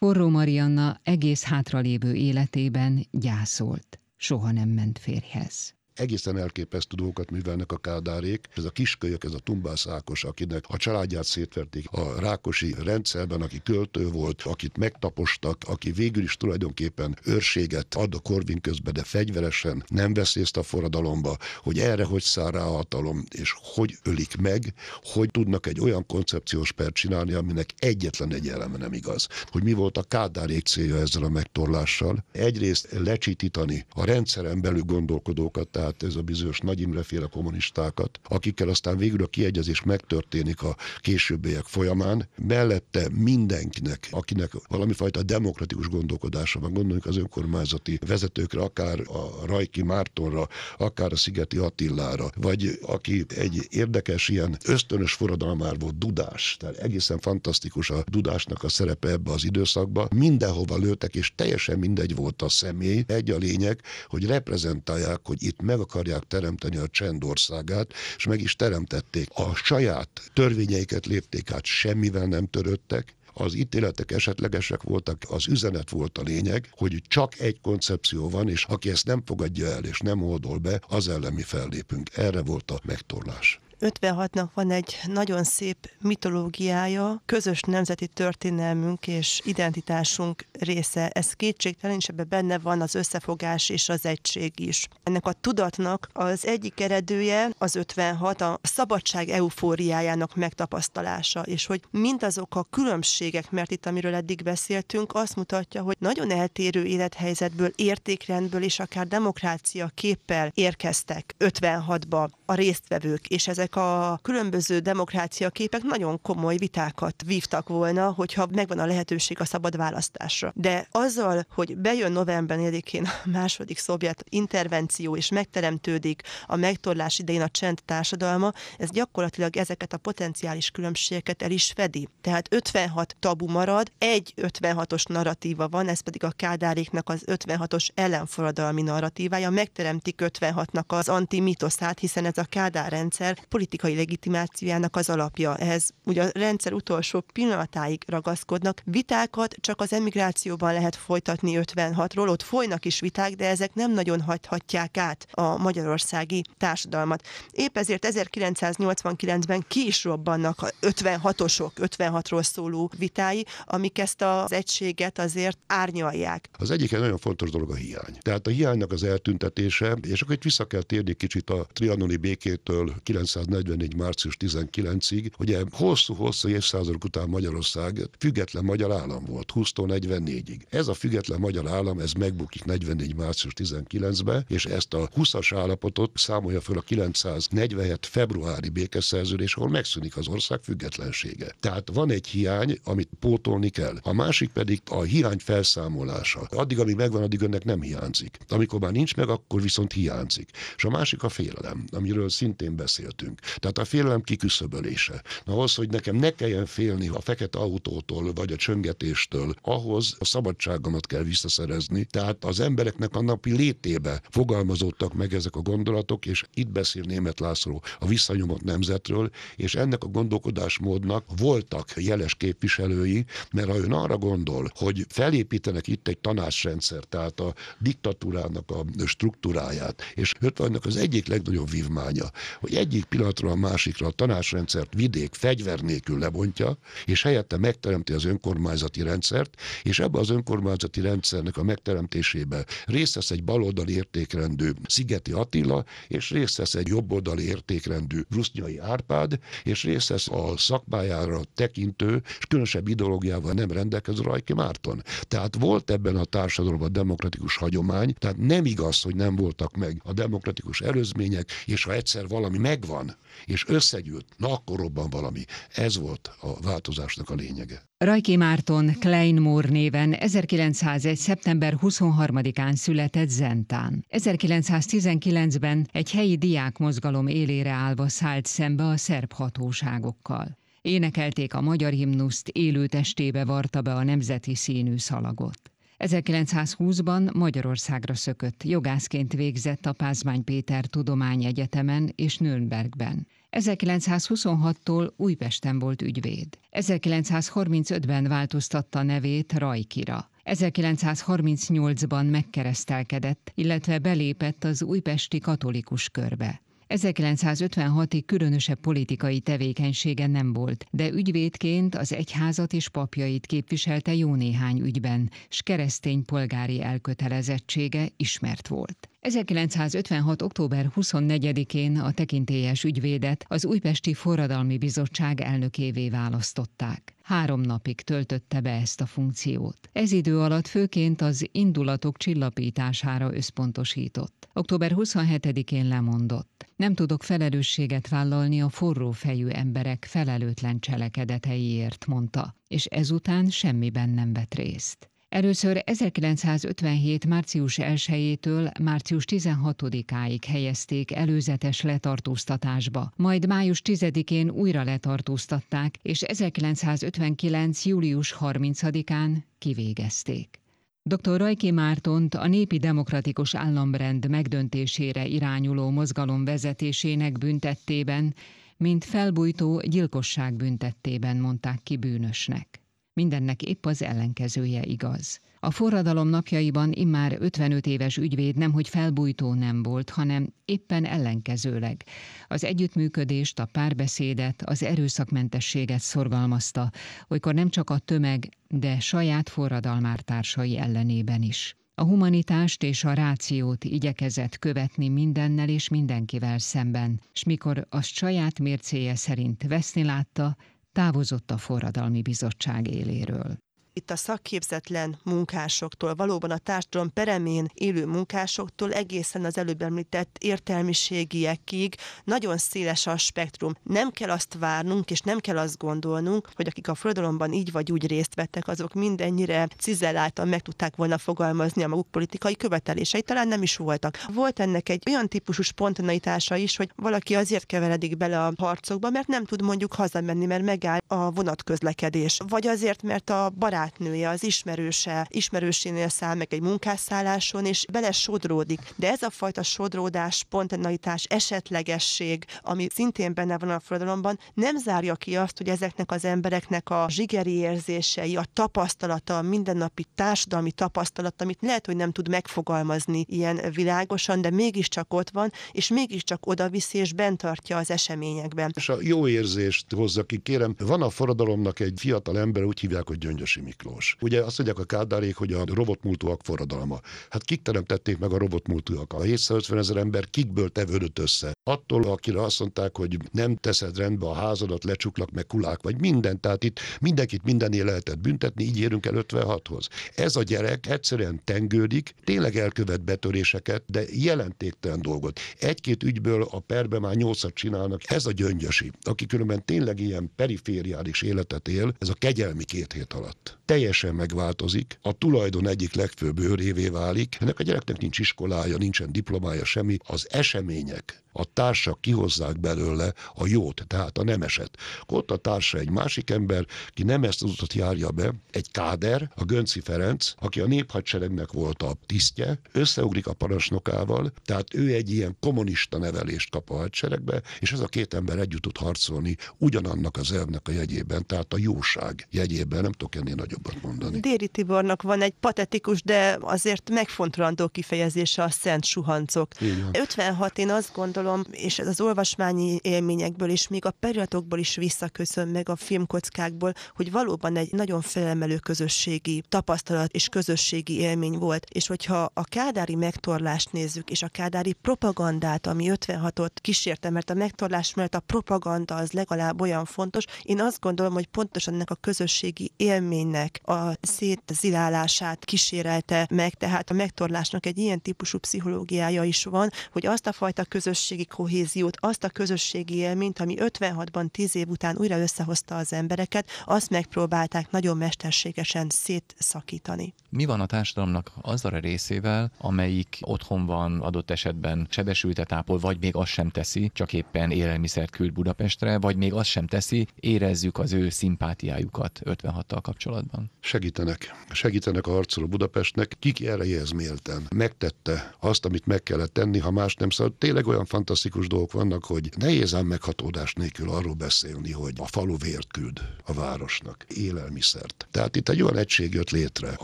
Forró 0.06 0.30
Marianna 0.30 1.00
egész 1.04 1.44
hátralévő 1.44 2.14
életében 2.14 3.08
gyászolt, 3.12 4.00
soha 4.16 4.52
nem 4.52 4.70
ment 4.70 5.00
férjhez 5.00 5.79
egészen 6.00 6.38
elképesztő 6.38 6.96
dolgokat 6.96 7.32
művelnek 7.32 7.72
a 7.72 7.78
kádárék. 7.78 8.48
Ez 8.56 8.64
a 8.64 8.70
kiskölyök, 8.70 9.24
ez 9.24 9.34
a 9.34 9.40
Tumbász 9.40 9.88
Ákos, 9.88 10.24
akinek 10.24 10.64
a 10.68 10.78
családját 10.78 11.24
szétverték 11.24 11.90
a 11.92 12.20
Rákosi 12.20 12.76
rendszerben, 12.84 13.42
aki 13.42 13.62
költő 13.64 14.08
volt, 14.08 14.42
akit 14.42 14.78
megtapostak, 14.78 15.64
aki 15.68 15.92
végül 15.92 16.24
is 16.24 16.38
tulajdonképpen 16.38 17.18
őrséget 17.24 17.96
ad 17.96 18.16
a 18.16 18.20
Korvin 18.20 18.62
közben, 18.62 18.94
de 18.94 19.04
fegyveresen 19.04 19.84
nem 19.88 20.14
vesz 20.14 20.34
részt 20.36 20.58
a 20.58 20.64
forradalomba, 20.64 21.38
hogy 21.64 21.80
erre 21.80 22.04
hogy 22.04 22.22
száll 22.22 22.52
rá 22.52 22.64
a 22.64 22.76
hatalom, 22.76 23.24
és 23.36 23.54
hogy 23.76 23.98
ölik 24.04 24.38
meg, 24.38 24.74
hogy 25.04 25.32
tudnak 25.32 25.68
egy 25.68 25.80
olyan 25.80 26.06
koncepciós 26.06 26.72
pert 26.72 26.94
csinálni, 26.94 27.34
aminek 27.34 27.74
egyetlen 27.80 28.34
egy 28.34 28.48
eleme 28.48 28.78
nem 28.78 28.94
igaz. 28.94 29.28
Hogy 29.46 29.64
mi 29.64 29.74
volt 29.74 29.98
a 29.98 30.04
kádárék 30.04 30.66
célja 30.66 30.98
ezzel 30.98 31.24
a 31.24 31.30
megtorlással? 31.30 32.26
Egyrészt 32.32 32.88
lecsitítani 32.92 33.86
a 33.90 34.06
rendszeren 34.06 34.62
belül 34.62 34.82
gondolkodókat, 34.82 35.68
tehát 35.68 35.89
tehát 35.92 36.16
ez 36.16 36.20
a 36.20 36.22
bizonyos 36.22 36.60
Nagy 36.60 36.82
Imre 36.82 37.04
féle 37.04 37.28
kommunistákat, 37.32 38.20
akikkel 38.24 38.70
aztán 38.70 38.98
végül 38.98 39.24
a 39.24 39.28
kiegyezés 39.28 39.84
megtörténik 39.84 40.64
a 40.64 40.76
későbbiek 41.00 41.64
folyamán. 41.64 42.28
Mellette 42.48 43.10
mindenkinek, 43.14 44.08
akinek 44.12 44.52
valami 44.68 44.94
fajta 44.94 45.24
demokratikus 45.24 45.88
gondolkodása 45.88 46.60
van, 46.60 46.74
gondoljuk 46.74 47.06
az 47.06 47.18
önkormányzati 47.18 48.00
vezetőkre, 48.08 48.62
akár 48.62 49.00
a 49.00 49.46
Rajki 49.46 49.84
Mártonra, 49.84 50.48
akár 50.78 51.12
a 51.12 51.16
Szigeti 51.16 51.58
Attilára, 51.58 52.30
vagy 52.36 52.80
aki 52.82 53.26
egy 53.28 53.68
érdekes 53.70 54.30
ilyen 54.30 54.58
ösztönös 54.66 55.14
forradalmár 55.14 55.80
volt, 55.80 55.98
Dudás. 55.98 56.56
Tehát 56.60 56.78
egészen 56.78 57.20
fantasztikus 57.20 57.90
a 57.90 58.04
Dudásnak 58.08 58.64
a 58.64 58.70
szerepe 58.70 59.10
ebbe 59.10 59.32
az 59.32 59.46
időszakba. 59.46 60.08
Mindenhova 60.16 60.78
lőtek, 60.78 61.16
és 61.16 61.32
teljesen 61.36 61.80
mindegy 61.80 62.16
volt 62.16 62.42
a 62.42 62.50
személy. 62.50 63.04
Egy 63.08 63.30
a 63.30 63.38
lényeg, 63.38 63.82
hogy 64.08 64.26
reprezentálják, 64.26 65.20
hogy 65.24 65.44
itt 65.44 65.62
meg 65.62 65.79
meg 65.80 65.88
akarják 65.88 66.24
teremteni 66.24 66.78
a 66.78 66.88
csendországát, 66.88 67.94
és 68.18 68.26
meg 68.26 68.42
is 68.42 68.56
teremtették. 68.56 69.30
A 69.34 69.56
saját 69.56 70.10
törvényeiket 70.34 71.06
lépték 71.06 71.52
át, 71.52 71.66
semmivel 71.66 72.26
nem 72.26 72.48
törődtek, 72.48 73.16
az 73.34 73.56
ítéletek 73.56 74.12
esetlegesek 74.12 74.84
voltak, 74.84 75.24
az 75.30 75.48
üzenet 75.48 75.90
volt 75.90 76.18
a 76.18 76.22
lényeg, 76.22 76.70
hogy 76.72 77.02
csak 77.08 77.40
egy 77.40 77.62
koncepció 77.62 78.30
van, 78.30 78.50
és 78.50 78.64
aki 78.64 78.90
ezt 78.90 79.06
nem 79.06 79.22
fogadja 79.26 79.68
el 79.68 79.84
és 79.84 80.00
nem 80.00 80.22
oldol 80.24 80.58
be, 80.58 80.82
az 80.88 81.08
ellen 81.08 81.34
mi 81.34 81.42
fellépünk. 81.42 82.10
Erre 82.16 82.42
volt 82.42 82.72
a 82.72 82.80
megtorlás. 82.84 83.60
56-nak 83.82 84.48
van 84.54 84.72
egy 84.72 84.98
nagyon 85.06 85.44
szép 85.44 85.90
mitológiája, 86.02 87.22
közös 87.26 87.62
nemzeti 87.62 88.08
történelmünk 88.08 89.08
és 89.08 89.42
identitásunk 89.44 90.46
része. 90.52 91.08
Ez 91.08 91.34
kétségtelen, 91.34 91.96
és 91.96 92.08
ebben 92.08 92.26
benne 92.30 92.58
van 92.58 92.82
az 92.82 92.96
összefogás 92.96 93.70
és 93.70 93.90
az 93.90 94.06
egység 94.06 94.60
is. 94.60 94.88
Ennek 95.04 95.26
a 95.26 95.34
tudatnak 95.34 96.10
az 96.14 96.46
egyik 96.46 96.80
eredője 96.80 97.50
az 97.58 97.76
56, 97.76 98.42
a 98.42 98.60
szabadság 98.62 99.30
eufóriájának 99.30 100.36
megtapasztalása, 100.36 101.42
és 101.42 101.66
hogy 101.66 101.82
mindazok 101.92 102.56
a 102.56 102.64
különbségek, 102.64 103.52
mert 103.52 103.72
itt 103.72 103.86
amiről 103.86 104.16
eddig 104.16 104.44
beszéltünk, 104.44 105.14
azt 105.14 105.36
mutatja, 105.36 105.82
hogy 105.82 105.96
nagyon 106.00 106.32
eltérő 106.32 106.86
élethelyzetből, 106.86 107.72
értékrendből 107.76 108.64
és 108.64 108.80
akár 108.80 109.08
demokrácia 109.08 109.92
képpel 109.96 110.52
érkeztek 110.54 111.36
56-ba 111.40 112.28
a 112.46 112.54
résztvevők, 112.54 113.28
és 113.28 113.48
ezek 113.48 113.69
ezek 113.70 113.86
a 113.86 114.20
különböző 114.22 114.80
demokrácia 114.80 115.50
képek 115.50 115.82
nagyon 115.82 116.22
komoly 116.22 116.58
vitákat 116.58 117.24
vívtak 117.26 117.68
volna, 117.68 118.12
hogyha 118.12 118.48
megvan 118.52 118.80
a 118.80 118.86
lehetőség 118.86 119.40
a 119.40 119.46
szabad 119.46 119.78
választásra. 119.78 120.52
De 120.56 120.88
azzal, 120.92 121.46
hogy 121.54 121.78
bejön 121.78 122.12
november 122.12 122.58
4-én 122.62 123.06
a 123.06 123.30
második 123.30 123.78
szovjet 123.78 124.24
intervenció, 124.30 125.16
és 125.16 125.30
megteremtődik 125.30 126.22
a 126.46 126.56
megtorlás 126.56 127.20
idején 127.20 127.42
a 127.42 127.50
csend 127.50 127.80
társadalma, 127.86 128.52
ez 128.78 128.90
gyakorlatilag 128.92 129.58
ezeket 129.58 129.94
a 129.94 129.98
potenciális 129.98 130.70
különbségeket 130.70 131.42
el 131.42 131.52
is 131.52 131.72
fedi. 131.76 132.08
Tehát 132.22 132.54
56 132.54 133.16
tabu 133.20 133.48
marad, 133.48 133.92
egy 133.98 134.34
56-os 134.38 135.08
narratíva 135.08 135.68
van, 135.68 135.88
ez 135.88 136.00
pedig 136.00 136.24
a 136.24 136.32
Kádáréknak 136.36 137.10
az 137.10 137.24
56-os 137.26 137.88
ellenforradalmi 137.94 138.82
narratívája, 138.82 139.50
megteremtik 139.50 140.22
56-nak 140.24 140.88
az 140.88 141.10
antimitoszát, 141.10 142.00
hiszen 142.00 142.26
ez 142.26 142.38
a 142.38 142.44
Kádár 142.44 142.92
rendszer 142.92 143.38
politikai 143.60 143.96
legitimációjának 143.96 144.96
az 144.96 145.10
alapja. 145.10 145.58
Ehhez 145.58 145.90
ugye 146.06 146.24
a 146.24 146.30
rendszer 146.34 146.74
utolsó 146.74 147.24
pillanatáig 147.34 148.04
ragaszkodnak. 148.08 148.82
Vitákat 148.86 149.56
csak 149.60 149.82
az 149.82 149.94
emigrációban 149.94 150.74
lehet 150.74 150.96
folytatni 150.96 151.60
56-ról, 151.62 152.30
ott 152.30 152.42
folynak 152.42 152.86
is 152.86 153.00
viták, 153.00 153.32
de 153.32 153.48
ezek 153.48 153.74
nem 153.74 153.92
nagyon 153.92 154.22
hagyhatják 154.22 154.98
át 154.98 155.28
a 155.32 155.58
magyarországi 155.58 156.44
társadalmat. 156.58 157.28
Épp 157.52 157.78
ezért 157.78 158.08
1989-ben 158.10 159.64
ki 159.68 159.86
is 159.86 160.04
robbannak 160.04 160.62
a 160.62 160.70
56-osok, 160.82 161.72
56-ról 161.76 162.44
szóló 162.44 162.92
vitái, 162.98 163.46
amik 163.66 164.00
ezt 164.00 164.22
az 164.22 164.52
egységet 164.52 165.20
azért 165.20 165.58
árnyalják. 165.68 166.50
Az 166.58 166.72
egyik 166.72 166.92
egy 166.92 167.00
nagyon 167.00 167.18
fontos 167.18 167.50
dolog 167.50 167.72
a 167.72 167.76
hiány. 167.76 168.18
Tehát 168.20 168.48
a 168.48 168.50
hiánynak 168.50 168.92
az 168.92 169.04
eltüntetése, 169.04 169.98
és 170.02 170.22
akkor 170.22 170.36
itt 170.36 170.44
vissza 170.44 170.66
kell 170.66 170.82
térni 170.82 171.14
kicsit 171.14 171.50
a 171.50 171.68
trianoni 171.74 172.18
békétől 172.18 172.96
900 173.04 173.46
1944. 173.50 173.96
március 173.96 174.38
19-ig, 174.40 175.32
ugye 175.40 175.64
hosszú-hosszú 175.72 176.48
évszázadok 176.48 177.04
után 177.04 177.30
Magyarország 177.30 178.10
független 178.20 178.64
magyar 178.64 178.92
állam 178.92 179.26
volt, 179.26 179.52
20-44-ig. 179.56 180.62
Ez 180.70 180.88
a 180.88 180.94
független 180.94 181.40
magyar 181.40 181.68
állam, 181.68 182.00
ez 182.00 182.12
megbukik 182.12 182.64
44. 182.64 183.16
március 183.16 183.54
19-be, 183.58 184.44
és 184.48 184.66
ezt 184.66 184.94
a 184.94 185.10
20-as 185.16 185.52
állapotot 185.56 186.12
számolja 186.16 186.62
föl 186.62 186.78
a 186.78 186.82
947. 186.82 188.06
februári 188.06 188.70
békeszerződés, 188.70 189.56
ahol 189.56 189.70
megszűnik 189.70 190.18
az 190.18 190.28
ország 190.28 190.60
függetlensége. 190.64 191.56
Tehát 191.60 191.90
van 191.94 192.12
egy 192.12 192.28
hiány, 192.28 192.80
amit 192.84 193.10
pótolni 193.20 193.70
kell. 193.70 193.98
A 194.02 194.14
másik 194.14 194.50
pedig 194.50 194.82
a 194.86 195.02
hiány 195.02 195.40
felszámolása. 195.40 196.40
Addig, 196.40 196.80
amíg 196.80 196.96
megvan, 196.96 197.24
addig 197.24 197.42
önnek 197.42 197.64
nem 197.64 197.82
hiányzik. 197.82 198.38
Amikor 198.50 198.80
már 198.80 198.92
nincs 198.92 199.16
meg, 199.16 199.30
akkor 199.30 199.62
viszont 199.62 199.94
hiányzik. 199.94 200.50
És 200.76 200.84
a 200.84 200.90
másik 200.90 201.24
a 201.24 201.30
félelem, 201.30 201.86
amiről 201.92 202.30
szintén 202.30 202.76
beszéltünk. 202.76 203.39
Tehát 203.56 203.78
a 203.78 203.86
félelem 203.86 204.22
kiküszöbölése. 204.22 205.22
Na 205.46 205.54
ahhoz, 205.54 205.76
hogy 205.76 205.90
nekem 205.90 206.16
ne 206.16 206.30
kelljen 206.30 206.66
félni 206.66 207.08
a 207.08 207.22
fekete 207.22 207.60
autótól, 207.60 208.34
vagy 208.34 208.52
a 208.52 208.56
csöngetéstől, 208.56 209.54
ahhoz 209.62 210.16
a 210.20 210.26
szabadságomat 210.26 211.06
kell 211.06 211.24
visszaszerezni. 211.24 212.04
Tehát 212.04 212.46
az 212.46 212.60
embereknek 212.60 213.16
a 213.16 213.22
napi 213.22 213.56
létébe 213.56 214.22
fogalmazódtak 214.30 215.14
meg 215.14 215.34
ezek 215.34 215.56
a 215.56 215.62
gondolatok, 215.62 216.26
és 216.26 216.44
itt 216.54 216.68
beszél 216.68 217.04
német 217.04 217.40
László 217.40 217.84
a 218.00 218.08
visszanyomott 218.08 218.64
nemzetről, 218.64 219.30
és 219.56 219.76
ennek 219.76 220.04
a 220.04 220.08
gondolkodásmódnak 220.08 221.26
voltak 221.38 221.94
jeles 221.96 222.36
képviselői, 222.36 223.26
mert 223.52 223.70
ha 223.70 223.78
ön 223.78 223.92
arra 223.92 224.18
gondol, 224.18 224.72
hogy 224.76 225.06
felépítenek 225.10 225.88
itt 225.88 226.08
egy 226.08 226.18
tanácsrendszer, 226.18 227.04
tehát 227.04 227.40
a 227.40 227.54
diktatúrának 227.80 228.72
a 228.72 228.86
struktúráját, 229.06 230.02
és 230.14 230.34
vannak 230.56 230.86
az 230.86 230.96
egyik 230.96 231.28
legnagyobb 231.28 231.70
vívmánya, 231.70 232.26
hogy 232.60 232.76
egyik 232.76 233.06
pillanat 233.20 233.40
pillanatról 233.40 233.52
a 233.52 233.72
másikra 233.72 234.08
a 234.08 234.12
tanácsrendszert 234.12 234.94
vidék 234.94 235.34
fegyver 235.34 235.80
nélkül 235.80 236.20
lebontja, 236.20 236.78
és 237.06 237.24
helyette 237.24 237.58
megteremti 237.58 238.14
az 238.14 238.26
önkormányzati 238.26 239.02
rendszert, 239.02 239.56
és 239.84 240.00
ebbe 240.00 240.20
az 240.20 240.30
önkormányzati 240.30 241.02
rendszernek 241.02 241.58
a 241.58 241.64
megteremtésébe 241.64 242.66
részt 242.86 243.16
vesz 243.16 243.32
egy 243.32 243.44
baloldali 243.44 243.96
értékrendű 243.96 244.70
Szigeti 244.86 245.32
Attila, 245.32 245.86
és 246.08 246.30
részt 246.30 246.58
vesz 246.58 246.76
egy 246.76 246.88
jobboldali 246.88 247.48
értékrendű 247.48 248.22
Brusznyai 248.30 248.78
Árpád, 248.78 249.40
és 249.64 249.84
részt 249.84 250.08
vesz 250.08 250.28
a 250.28 250.58
szakmájára 250.58 251.42
tekintő, 251.56 252.22
és 252.40 252.46
különösebb 252.46 252.88
ideológiával 252.88 253.54
nem 253.54 253.72
rendelkező 253.72 254.22
Rajki 254.22 254.54
Márton. 254.54 255.04
Tehát 255.22 255.56
volt 255.60 255.92
ebben 255.92 256.16
a 256.16 256.24
társadalomban 256.24 256.92
demokratikus 256.92 257.56
hagyomány, 257.56 258.14
tehát 258.18 258.38
nem 258.38 258.66
igaz, 258.66 259.02
hogy 259.02 259.16
nem 259.16 259.36
voltak 259.36 259.76
meg 259.76 260.02
a 260.04 260.14
demokratikus 260.14 260.82
előzmények, 260.82 261.50
és 261.66 261.84
ha 261.84 261.94
egyszer 261.94 262.28
valami 262.28 262.58
megvan, 262.58 263.09
és 263.46 263.68
összegyűlt, 263.68 264.26
na 264.38 264.54
akkor 264.54 264.80
robban 264.80 265.10
valami. 265.10 265.44
Ez 265.74 265.98
volt 265.98 266.32
a 266.42 266.60
változásnak 266.62 267.30
a 267.30 267.34
lényege. 267.34 267.82
Rajki 267.98 268.36
Márton 268.36 268.96
Klein 269.00 269.42
Moore 269.42 269.70
néven 269.70 270.14
1901. 270.14 271.18
szeptember 271.18 271.78
23-án 271.82 272.76
született 272.76 273.30
Zentán. 273.30 274.06
1919-ben 274.10 275.88
egy 275.92 276.12
helyi 276.12 276.38
diákmozgalom 276.38 277.28
élére 277.28 277.72
állva 277.72 278.08
szállt 278.08 278.46
szembe 278.46 278.84
a 278.84 278.98
szerb 278.98 279.34
hatóságokkal. 279.34 280.58
Énekelték 280.82 281.54
a 281.54 281.62
magyar 281.62 281.92
himnuszt, 281.92 282.48
élő 282.48 282.88
testébe 282.88 283.46
varta 283.46 283.82
be 283.82 283.94
a 283.94 284.04
nemzeti 284.04 284.56
színű 284.56 284.98
szalagot. 284.98 285.69
1920-ban 286.00 287.34
Magyarországra 287.34 288.14
szökött, 288.14 288.64
jogászként 288.64 289.34
végzett 289.34 289.86
a 289.86 289.94
Pázmány 289.94 290.44
Péter 290.44 290.86
Tudományegyetemen 290.86 292.14
és 292.16 292.38
Nürnbergben. 292.38 293.28
1926-tól 293.52 295.16
Újpesten 295.16 295.80
volt 295.80 296.02
ügyvéd. 296.02 296.48
1935-ben 296.72 298.28
változtatta 298.28 299.04
nevét 299.04 299.54
Rajkira. 299.54 300.30
1938-ban 300.44 302.30
megkeresztelkedett, 302.30 303.52
illetve 303.56 304.00
belépett 304.00 304.64
az 304.64 304.84
újpesti 304.84 305.40
katolikus 305.40 306.10
körbe. 306.10 306.62
1956-ig 306.90 308.24
különösebb 308.26 308.80
politikai 308.80 309.40
tevékenysége 309.40 310.28
nem 310.28 310.54
volt, 310.54 310.86
de 310.92 311.10
ügyvédként 311.10 311.96
az 311.96 312.14
egyházat 312.14 312.74
és 312.74 312.90
papjait 312.90 313.46
képviselte 313.46 314.16
jó 314.16 314.36
néhány 314.36 314.80
ügyben, 314.80 315.32
s 315.50 315.62
keresztény 315.62 316.26
polgári 316.26 316.82
elkötelezettsége 316.82 318.08
ismert 318.18 318.68
volt. 318.68 319.10
1956. 319.20 320.42
október 320.42 320.92
24-én 320.96 321.98
a 322.00 322.12
tekintélyes 322.12 322.84
ügyvédet 322.84 323.46
az 323.48 323.66
Újpesti 323.66 324.14
Forradalmi 324.14 324.78
Bizottság 324.78 325.42
elnökévé 325.42 326.10
választották. 326.10 327.14
Három 327.22 327.62
napig 327.62 328.02
töltötte 328.02 328.60
be 328.60 328.72
ezt 328.72 329.02
a 329.02 329.06
funkciót. 329.06 329.90
Ez 329.92 330.12
idő 330.12 330.40
alatt 330.40 330.68
főként 330.68 331.22
az 331.22 331.48
indulatok 331.52 332.18
csillapítására 332.18 333.36
összpontosított. 333.36 334.48
Október 334.54 334.94
27-én 334.96 335.88
lemondott. 335.88 336.59
Nem 336.80 336.94
tudok 336.94 337.24
felelősséget 337.24 338.08
vállalni 338.08 338.62
a 338.62 338.70
forró 338.70 339.12
fejű 339.12 339.48
emberek 339.48 340.06
felelőtlen 340.10 340.80
cselekedeteiért, 340.80 342.06
mondta, 342.06 342.56
és 342.68 342.86
ezután 342.86 343.50
semmiben 343.50 344.10
nem 344.10 344.34
vett 344.34 344.54
részt. 344.54 345.10
Először 345.30 345.82
1957. 345.86 347.26
március 347.26 347.78
1-től 347.82 348.82
március 348.82 349.24
16-áig 349.28 350.44
helyezték 350.48 351.12
előzetes 351.12 351.82
letartóztatásba, 351.82 353.12
majd 353.16 353.48
május 353.48 353.82
10-én 353.84 354.50
újra 354.50 354.84
letartóztatták, 354.84 355.96
és 356.02 356.22
1959. 356.22 357.86
július 357.86 358.36
30-án 358.40 359.38
kivégezték. 359.58 360.60
Dr. 361.04 361.38
Rajki 361.38 361.72
Mártont 361.72 362.36
a 362.36 362.48
népi 362.48 362.78
demokratikus 362.78 363.56
államrend 363.56 364.30
megdöntésére 364.30 365.26
irányuló 365.26 365.90
mozgalom 365.90 366.46
vezetésének 366.46 367.38
büntettében, 367.38 368.36
mint 368.78 369.06
felbújtó 369.06 369.82
gyilkosság 369.82 370.54
büntettében 370.56 371.38
mondták 371.38 371.84
ki 371.84 371.98
bűnösnek. 371.98 372.82
Mindennek 373.14 373.62
épp 373.62 373.86
az 373.86 374.02
ellenkezője 374.02 374.84
igaz. 374.84 375.42
A 375.62 375.72
forradalom 375.72 376.28
napjaiban 376.28 376.92
immár 376.92 377.38
55 377.40 377.86
éves 377.86 378.18
ügyvéd 378.18 378.58
nemhogy 378.58 378.90
felbújtó 378.90 379.54
nem 379.54 379.84
volt, 379.84 380.10
hanem 380.10 380.54
éppen 380.66 381.06
ellenkezőleg. 381.06 382.04
Az 382.48 382.64
együttműködést, 382.64 383.60
a 383.60 383.66
párbeszédet, 383.66 384.62
az 384.62 384.84
erőszakmentességet 384.84 386.00
szorgalmazta, 386.00 386.92
olykor 387.28 387.54
nem 387.54 387.70
csak 387.70 387.90
a 387.90 387.98
tömeg, 387.98 388.50
de 388.68 389.00
saját 389.00 389.50
forradalmártársai 389.50 390.78
ellenében 390.78 391.42
is. 391.42 391.76
A 391.96 392.04
humanitást 392.04 392.84
és 392.84 393.04
a 393.04 393.14
rációt 393.14 393.84
igyekezett 393.84 394.60
követni 394.60 395.10
mindennel 395.10 395.70
és 395.70 395.88
mindenkivel 395.88 396.60
szemben, 396.60 397.22
s 397.34 397.44
mikor 397.44 397.88
azt 397.90 398.14
saját 398.14 398.60
mércéje 398.60 399.16
szerint 399.16 399.64
veszni 399.64 400.04
látta, 400.04 400.56
távozott 400.92 401.52
a 401.52 401.58
forradalmi 401.58 402.22
bizottság 402.22 402.88
éléről 402.88 403.58
itt 404.00 404.12
a 404.12 404.16
szakképzetlen 404.16 405.20
munkásoktól, 405.24 406.16
valóban 406.16 406.52
a 406.52 406.58
társadalom 406.58 407.14
peremén 407.14 407.68
élő 407.74 408.06
munkásoktól 408.06 408.94
egészen 408.94 409.46
az 409.46 409.58
előbb 409.58 409.82
említett 409.82 410.38
értelmiségiekig 410.40 411.96
nagyon 412.24 412.58
széles 412.58 413.08
a 413.08 413.18
spektrum. 413.18 413.74
Nem 413.84 414.12
kell 414.12 414.30
azt 414.30 414.56
várnunk, 414.60 415.12
és 415.12 415.20
nem 415.20 415.40
kell 415.40 415.58
azt 415.58 415.78
gondolnunk, 415.78 416.50
hogy 416.56 416.68
akik 416.68 416.88
a 416.88 416.96
forradalomban 416.96 417.54
így 417.54 417.72
vagy 417.72 417.92
úgy 417.92 418.08
részt 418.08 418.36
vettek, 418.36 418.68
azok 418.68 418.94
mindennyire 418.94 419.68
cizelláltan 419.78 420.48
meg 420.48 420.62
tudták 420.62 420.96
volna 420.96 421.18
fogalmazni 421.18 421.84
a 421.84 421.88
maguk 421.88 422.08
politikai 422.12 422.56
követeléseit, 422.56 423.26
talán 423.26 423.48
nem 423.48 423.62
is 423.62 423.76
voltak. 423.76 424.26
Volt 424.34 424.60
ennek 424.60 424.90
egy 424.90 425.04
olyan 425.08 425.28
típusú 425.28 425.62
spontaneitása 425.62 426.56
is, 426.56 426.76
hogy 426.76 426.92
valaki 426.96 427.36
azért 427.36 427.66
keveredik 427.66 428.18
bele 428.18 428.46
a 428.46 428.54
harcokba, 428.58 429.10
mert 429.10 429.28
nem 429.28 429.46
tud 429.46 429.62
mondjuk 429.62 429.94
hazamenni, 429.94 430.46
mert 430.46 430.64
megáll 430.64 431.00
a 431.08 431.32
vonatközlekedés, 431.32 432.40
vagy 432.48 432.68
azért, 432.68 433.04
mert 433.04 433.30
a 433.30 433.50
barát 433.58 433.89
barátnője, 433.90 434.30
az 434.30 434.44
ismerőse, 434.44 435.28
ismerősénél 435.30 436.10
száll 436.10 436.36
meg 436.36 436.48
egy 436.54 436.62
munkásszálláson, 436.62 437.66
és 437.66 437.86
bele 437.92 438.12
sodródik. 438.12 438.80
De 438.96 439.10
ez 439.10 439.22
a 439.22 439.30
fajta 439.30 439.64
sodródás, 439.64 440.36
spontaneitás, 440.38 441.24
esetlegesség, 441.24 442.46
ami 442.62 442.88
szintén 442.94 443.34
benne 443.34 443.58
van 443.58 443.70
a 443.70 443.80
forradalomban, 443.80 444.40
nem 444.54 444.78
zárja 444.78 445.16
ki 445.16 445.36
azt, 445.36 445.58
hogy 445.58 445.68
ezeknek 445.68 446.12
az 446.12 446.26
embereknek 446.26 446.90
a 446.90 447.06
zsigeri 447.10 447.54
érzései, 447.54 448.36
a 448.36 448.46
tapasztalata, 448.54 449.38
a 449.38 449.42
mindennapi 449.42 450.06
társadalmi 450.16 450.72
tapasztalat, 450.72 451.42
amit 451.42 451.62
lehet, 451.62 451.86
hogy 451.86 451.96
nem 451.96 452.12
tud 452.12 452.30
megfogalmazni 452.30 453.26
ilyen 453.28 453.60
világosan, 453.74 454.42
de 454.42 454.50
mégiscsak 454.50 455.14
ott 455.14 455.30
van, 455.30 455.52
és 455.72 455.88
mégiscsak 455.88 456.48
oda 456.48 456.70
viszi 456.70 456.98
és 456.98 457.14
bent 457.14 457.38
tartja 457.38 457.78
az 457.78 457.92
eseményekben. 457.92 458.72
És 458.76 458.90
a 458.90 458.98
jó 459.02 459.28
érzést 459.28 459.86
hozza 459.94 460.24
ki, 460.24 460.38
kérem, 460.38 460.76
van 460.78 461.02
a 461.02 461.10
forradalomnak 461.10 461.80
egy 461.80 461.94
fiatal 461.96 462.40
ember, 462.40 462.64
úgy 462.64 462.80
hívják, 462.80 463.08
hogy 463.08 463.18
Gyöngyösi 463.18 463.62
Miklós. 463.70 464.16
Ugye 464.22 464.42
azt 464.42 464.58
mondják 464.58 464.80
a 464.80 464.84
Kádárék, 464.84 465.36
hogy 465.36 465.54
a 465.54 465.64
robotmúltúak 465.74 466.42
forradalma. 466.44 467.00
Hát 467.30 467.44
kik 467.44 467.62
teremtették 467.62 468.18
meg 468.18 468.32
a 468.32 468.38
robotmúltúak? 468.38 469.14
A 469.14 469.22
750 469.22 469.78
ezer 469.78 469.98
ember 469.98 470.30
kikből 470.30 470.70
tevődött 470.70 471.20
össze? 471.20 471.52
Attól, 471.64 472.04
akire 472.04 472.42
azt 472.42 472.60
mondták, 472.60 472.98
hogy 472.98 473.18
nem 473.32 473.56
teszed 473.56 473.98
rendbe 473.98 474.26
a 474.26 474.34
házadat, 474.34 474.84
lecsuklak 474.84 475.32
meg 475.32 475.46
kulák, 475.46 475.82
vagy 475.82 476.00
minden. 476.00 476.40
Tehát 476.40 476.64
itt 476.64 476.80
mindenkit 477.02 477.44
mindennél 477.44 477.86
lehetett 477.86 478.20
büntetni, 478.20 478.64
így 478.64 478.80
érünk 478.80 479.06
el 479.06 479.14
56-hoz. 479.16 479.88
Ez 480.16 480.36
a 480.36 480.44
gyerek 480.44 480.88
egyszerűen 480.88 481.42
tengődik, 481.44 482.14
tényleg 482.24 482.56
elkövet 482.56 483.04
betöréseket, 483.04 483.84
de 483.88 484.04
jelentéktelen 484.12 485.02
dolgot. 485.02 485.40
Egy-két 485.60 486.04
ügyből 486.04 486.48
a 486.50 486.60
perbe 486.60 487.00
már 487.00 487.16
nyolcat 487.16 487.54
csinálnak. 487.54 488.02
Ez 488.12 488.26
a 488.26 488.32
gyöngyösi, 488.32 488.92
aki 489.02 489.26
különben 489.26 489.66
tényleg 489.66 490.00
ilyen 490.00 490.32
perifériális 490.36 491.22
életet 491.22 491.68
él, 491.68 491.94
ez 491.98 492.10
a 492.10 492.14
kegyelmi 492.14 492.64
két 492.64 492.94
hét 492.94 493.14
alatt 493.14 493.59
teljesen 493.70 494.16
megváltozik, 494.16 495.00
a 495.02 495.18
tulajdon 495.18 495.68
egyik 495.68 495.94
legfőbb 495.94 496.40
őrévé 496.40 496.88
válik, 496.88 497.38
ennek 497.40 497.60
a 497.60 497.64
gyereknek 497.64 497.98
nincs 497.98 498.20
iskolája, 498.20 498.78
nincsen 498.78 499.12
diplomája, 499.12 499.66
semmi, 499.66 499.98
az 500.08 500.28
események 500.32 501.24
a 501.32 501.44
társak 501.54 502.02
kihozzák 502.02 502.60
belőle 502.60 503.14
a 503.34 503.48
jót, 503.48 503.84
tehát 503.88 504.18
a 504.18 504.24
nemeset. 504.24 504.78
Ott 505.08 505.32
a 505.32 505.38
társa 505.38 505.78
egy 505.78 505.90
másik 505.90 506.30
ember, 506.30 506.66
ki 506.90 507.04
nem 507.04 507.24
ezt 507.24 507.44
az 507.44 507.50
utat 507.50 507.74
járja 507.74 508.12
be, 508.12 508.34
egy 508.52 508.72
káder, 508.72 509.32
a 509.36 509.44
Gönci 509.44 509.80
Ferenc, 509.80 510.34
aki 510.38 510.60
a 510.60 510.66
néphadseregnek 510.66 511.52
volt 511.52 511.84
a 511.84 511.96
tisztje, 512.06 512.60
összeugrik 512.72 513.28
a 513.28 513.34
parancsnokával, 513.34 514.32
tehát 514.44 514.74
ő 514.74 514.94
egy 514.94 515.12
ilyen 515.12 515.38
kommunista 515.40 515.98
nevelést 515.98 516.52
kap 516.52 516.70
a 516.70 516.76
hadseregbe, 516.76 517.42
és 517.60 517.72
ez 517.72 517.80
a 517.80 517.88
két 517.88 518.14
ember 518.14 518.38
együtt 518.38 518.62
tud 518.62 518.78
harcolni 518.78 519.36
ugyanannak 519.58 520.18
az 520.18 520.32
elvnek 520.32 520.68
a 520.68 520.72
jegyében, 520.72 521.26
tehát 521.26 521.54
a 521.54 521.58
jóság 521.58 522.28
jegyében, 522.32 522.82
nem 522.82 522.92
tudok 522.92 523.16
ennél 523.16 523.36
nagyobbat 523.36 523.82
mondani. 523.82 524.20
Déri 524.20 524.48
Tibornak 524.48 525.02
van 525.02 525.22
egy 525.22 525.34
patetikus, 525.40 526.02
de 526.04 526.38
azért 526.42 526.90
megfontolandó 526.90 527.68
kifejezése 527.68 528.44
a 528.44 528.50
szent 528.50 528.86
suhancok. 528.86 529.52
56 529.92 530.58
én 530.58 530.70
azt 530.70 530.94
gondolom, 530.94 531.19
gondolom, 531.24 531.46
és 531.52 531.80
ez 531.80 531.88
az 531.88 532.02
olvasmányi 532.02 532.80
élményekből 532.82 533.50
is, 533.50 533.68
még 533.68 533.86
a 533.86 533.92
periatokból 533.92 534.60
is 534.60 534.76
visszaköszön 534.76 535.48
meg 535.48 535.70
a 535.70 535.76
filmkockákból, 535.76 536.74
hogy 536.96 537.12
valóban 537.12 537.56
egy 537.56 537.72
nagyon 537.72 538.02
felemelő 538.02 538.58
közösségi 538.58 539.44
tapasztalat 539.50 540.12
és 540.12 540.28
közösségi 540.28 541.00
élmény 541.00 541.38
volt. 541.38 541.66
És 541.70 541.88
hogyha 541.88 542.32
a 542.34 542.44
kádári 542.44 542.96
megtorlást 542.96 543.72
nézzük, 543.72 544.10
és 544.10 544.22
a 544.22 544.28
kádári 544.28 544.74
propagandát, 544.74 545.68
ami 545.68 545.86
56-ot 545.90 546.52
kísérte, 546.62 547.10
mert 547.10 547.30
a 547.30 547.34
megtorlás 547.34 547.94
mellett 547.94 548.16
a 548.16 548.20
propaganda 548.20 548.96
az 548.96 549.12
legalább 549.12 549.62
olyan 549.62 549.86
fontos, 549.86 550.24
én 550.44 550.62
azt 550.62 550.80
gondolom, 550.80 551.14
hogy 551.14 551.28
pontosan 551.28 551.74
ennek 551.74 551.90
a 551.90 551.96
közösségi 551.96 552.72
élménynek 552.78 553.60
a 553.64 553.94
szétzilálását 554.02 555.46
kísérelte 555.46 556.28
meg, 556.30 556.54
tehát 556.54 556.90
a 556.90 556.94
megtorlásnak 556.94 557.66
egy 557.66 557.78
ilyen 557.78 558.02
típusú 558.02 558.38
pszichológiája 558.38 559.24
is 559.24 559.44
van, 559.44 559.70
hogy 559.92 560.06
azt 560.06 560.28
a 560.28 560.32
fajta 560.32 560.64
közösség 560.70 561.09
közösségi 561.10 561.36
kohéziót, 561.36 561.98
azt 562.00 562.24
a 562.24 562.30
közösségi 562.30 562.96
élményt, 562.96 563.40
ami 563.40 563.56
56-ban 563.58 564.30
10 564.32 564.56
év 564.56 564.68
után 564.68 564.96
újra 564.98 565.20
összehozta 565.20 565.78
az 565.78 565.94
embereket, 565.94 566.48
azt 566.66 566.90
megpróbálták 566.90 567.72
nagyon 567.72 567.98
mesterségesen 567.98 568.88
szétszakítani. 568.90 570.14
Mi 570.30 570.46
van 570.46 570.60
a 570.60 570.66
társadalomnak 570.66 571.32
azzal 571.42 571.74
a 571.74 571.80
részével, 571.80 572.52
amelyik 572.58 573.18
otthon 573.22 573.66
van 573.66 574.00
adott 574.02 574.32
esetben 574.32 574.88
sebesültet 574.90 575.52
ápol, 575.52 575.78
vagy 575.78 575.98
még 576.00 576.16
azt 576.16 576.32
sem 576.32 576.50
teszi, 576.50 576.92
csak 576.94 577.14
éppen 577.14 577.52
élelmiszert 577.52 578.12
küld 578.12 578.34
Budapestre, 578.34 578.98
vagy 578.98 579.16
még 579.16 579.34
azt 579.34 579.50
sem 579.50 579.68
teszi, 579.68 580.08
érezzük 580.20 580.78
az 580.78 580.94
ő 580.94 581.10
szimpátiájukat 581.10 582.22
56-tal 582.24 582.80
kapcsolatban? 582.82 583.52
Segítenek. 583.60 584.46
Segítenek 584.52 585.08
a 585.08 585.12
harcoló 585.12 585.48
Budapestnek. 585.48 586.16
Kiki 586.20 586.48
erejéhez 586.48 586.92
mélten. 586.92 587.48
Megtette 587.56 588.36
azt, 588.40 588.66
amit 588.66 588.86
meg 588.86 589.04
kellett 589.04 589.34
tenni, 589.34 589.60
ha 589.60 589.72
más 589.72 589.96
nem 589.96 590.10
szólt. 590.10 590.34
Tényleg 590.34 590.68
olyan 590.68 590.86
fantasztikus 591.00 591.48
dolgok 591.48 591.72
vannak, 591.72 592.06
hogy 592.06 592.30
nehéz 592.38 592.74
ám 592.76 592.86
meghatódás 592.86 593.54
nélkül 593.54 593.90
arról 593.90 594.14
beszélni, 594.14 594.72
hogy 594.72 594.94
a 594.98 595.06
falu 595.06 595.38
vért 595.38 595.72
küld 595.72 596.02
a 596.26 596.34
városnak, 596.34 597.06
élelmiszert. 597.16 598.08
Tehát 598.12 598.36
itt 598.36 598.50
egy 598.50 598.62
olyan 598.62 598.78
egység 598.78 599.14
jött 599.14 599.30
létre. 599.30 599.78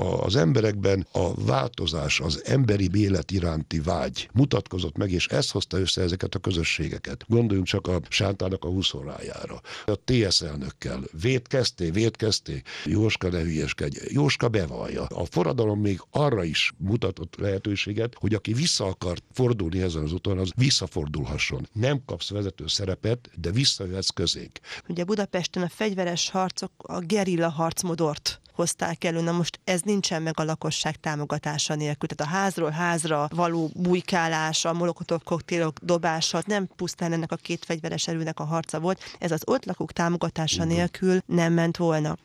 Az 0.22 0.36
emberekben 0.36 1.08
a 1.12 1.34
változás, 1.46 2.20
az 2.20 2.42
emberi 2.46 2.90
élet 2.94 3.32
iránti 3.32 3.80
vágy 3.80 4.30
mutatkozott 4.34 4.98
meg, 4.98 5.12
és 5.12 5.28
ez 5.28 5.52
hozta 5.52 5.80
össze 5.80 6.02
ezeket 6.02 6.36
a 6.36 6.40
közösségeket. 6.40 7.26
Gondoljunk 7.28 7.68
csak 7.68 7.88
a 7.88 8.00
Sántának 8.10 8.64
a 8.64 8.68
húszorájára. 8.68 9.62
A 9.86 10.00
TSZ 10.06 10.42
elnökkel. 10.42 11.04
Védkezté, 11.22 11.90
védkezté. 11.90 12.62
Jóska 12.86 13.30
ne 13.30 13.42
hülyeskedj. 13.42 13.98
Jóska 14.08 14.50
bevallja. 14.50 15.04
A 15.04 15.26
forradalom 15.26 15.80
még 15.80 16.02
arra 16.12 16.44
is 16.44 16.74
mutatott 16.78 17.36
lehetőséget, 17.36 18.16
hogy 18.20 18.34
aki 18.34 18.54
vissza 18.54 18.86
akart 18.86 19.24
fordulni 19.34 19.82
ezen 19.82 20.04
az 20.04 20.14
úton, 20.14 20.38
az 20.38 20.52
visszafordul 20.56 21.04
fordulhasson. 21.06 21.68
Nem 21.74 22.02
kapsz 22.06 22.30
vezető 22.30 22.68
szerepet, 22.68 23.30
de 23.36 23.52
visszajöhetsz 23.52 24.10
közénk. 24.10 24.60
Ugye 24.88 25.04
Budapesten 25.04 25.64
a 25.64 25.70
fegyveres 25.70 26.30
harcok 26.30 26.72
a 26.78 27.00
gerilla 27.00 27.50
harcmodort 27.50 28.42
hozták 28.54 29.04
elő. 29.04 29.22
Na 29.22 29.32
most 29.32 29.60
ez 29.64 29.82
nincsen 29.82 30.22
meg 30.22 30.40
a 30.40 30.44
lakosság 30.44 30.96
támogatása 30.96 31.76
nélkül. 31.76 32.10
Tehát 32.10 32.34
a 32.34 32.38
házról 32.38 32.70
házra 32.70 33.28
való 33.36 33.70
bujkálás, 33.76 34.66
a 34.66 34.74
molokotov 34.74 35.24
koktélok 35.24 35.80
dobása 35.82 36.42
nem 36.46 36.68
pusztán 36.76 37.14
ennek 37.14 37.32
a 37.32 37.36
két 37.36 37.66
fegyveres 37.66 38.08
erőnek 38.08 38.40
a 38.40 38.44
harca 38.44 38.80
volt, 38.80 39.02
ez 39.20 39.32
az 39.32 39.42
ott 39.46 39.66
lakók 39.66 39.92
támogatása 39.92 40.64
nélkül 40.64 41.20
nem 41.26 41.54
ment 41.54 41.78
volna. 41.78 42.18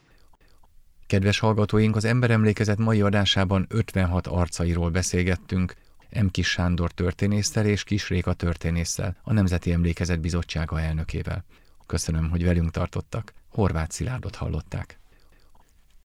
Kedves 1.07 1.39
hallgatóink, 1.39 1.97
az 1.97 2.05
Emberemlékezet 2.05 2.79
mai 2.79 3.01
adásában 3.01 3.67
56 3.69 4.27
arcairól 4.27 4.91
beszélgettünk. 4.91 5.75
M. 6.11 6.27
Kis 6.27 6.49
Sándor 6.49 6.93
történésszel 6.93 7.67
és 7.67 7.85
Kis 7.85 8.09
Réka 8.09 8.33
történésszel, 8.33 9.17
a 9.23 9.33
Nemzeti 9.33 9.73
Emlékezet 9.73 10.21
Bizottsága 10.21 10.81
elnökével. 10.81 11.45
Köszönöm, 11.87 12.31
hogy 12.31 12.45
velünk 12.45 12.71
tartottak. 12.71 13.33
Horváth 13.49 13.91
Szilárdot 13.91 14.35
hallották. 14.35 15.00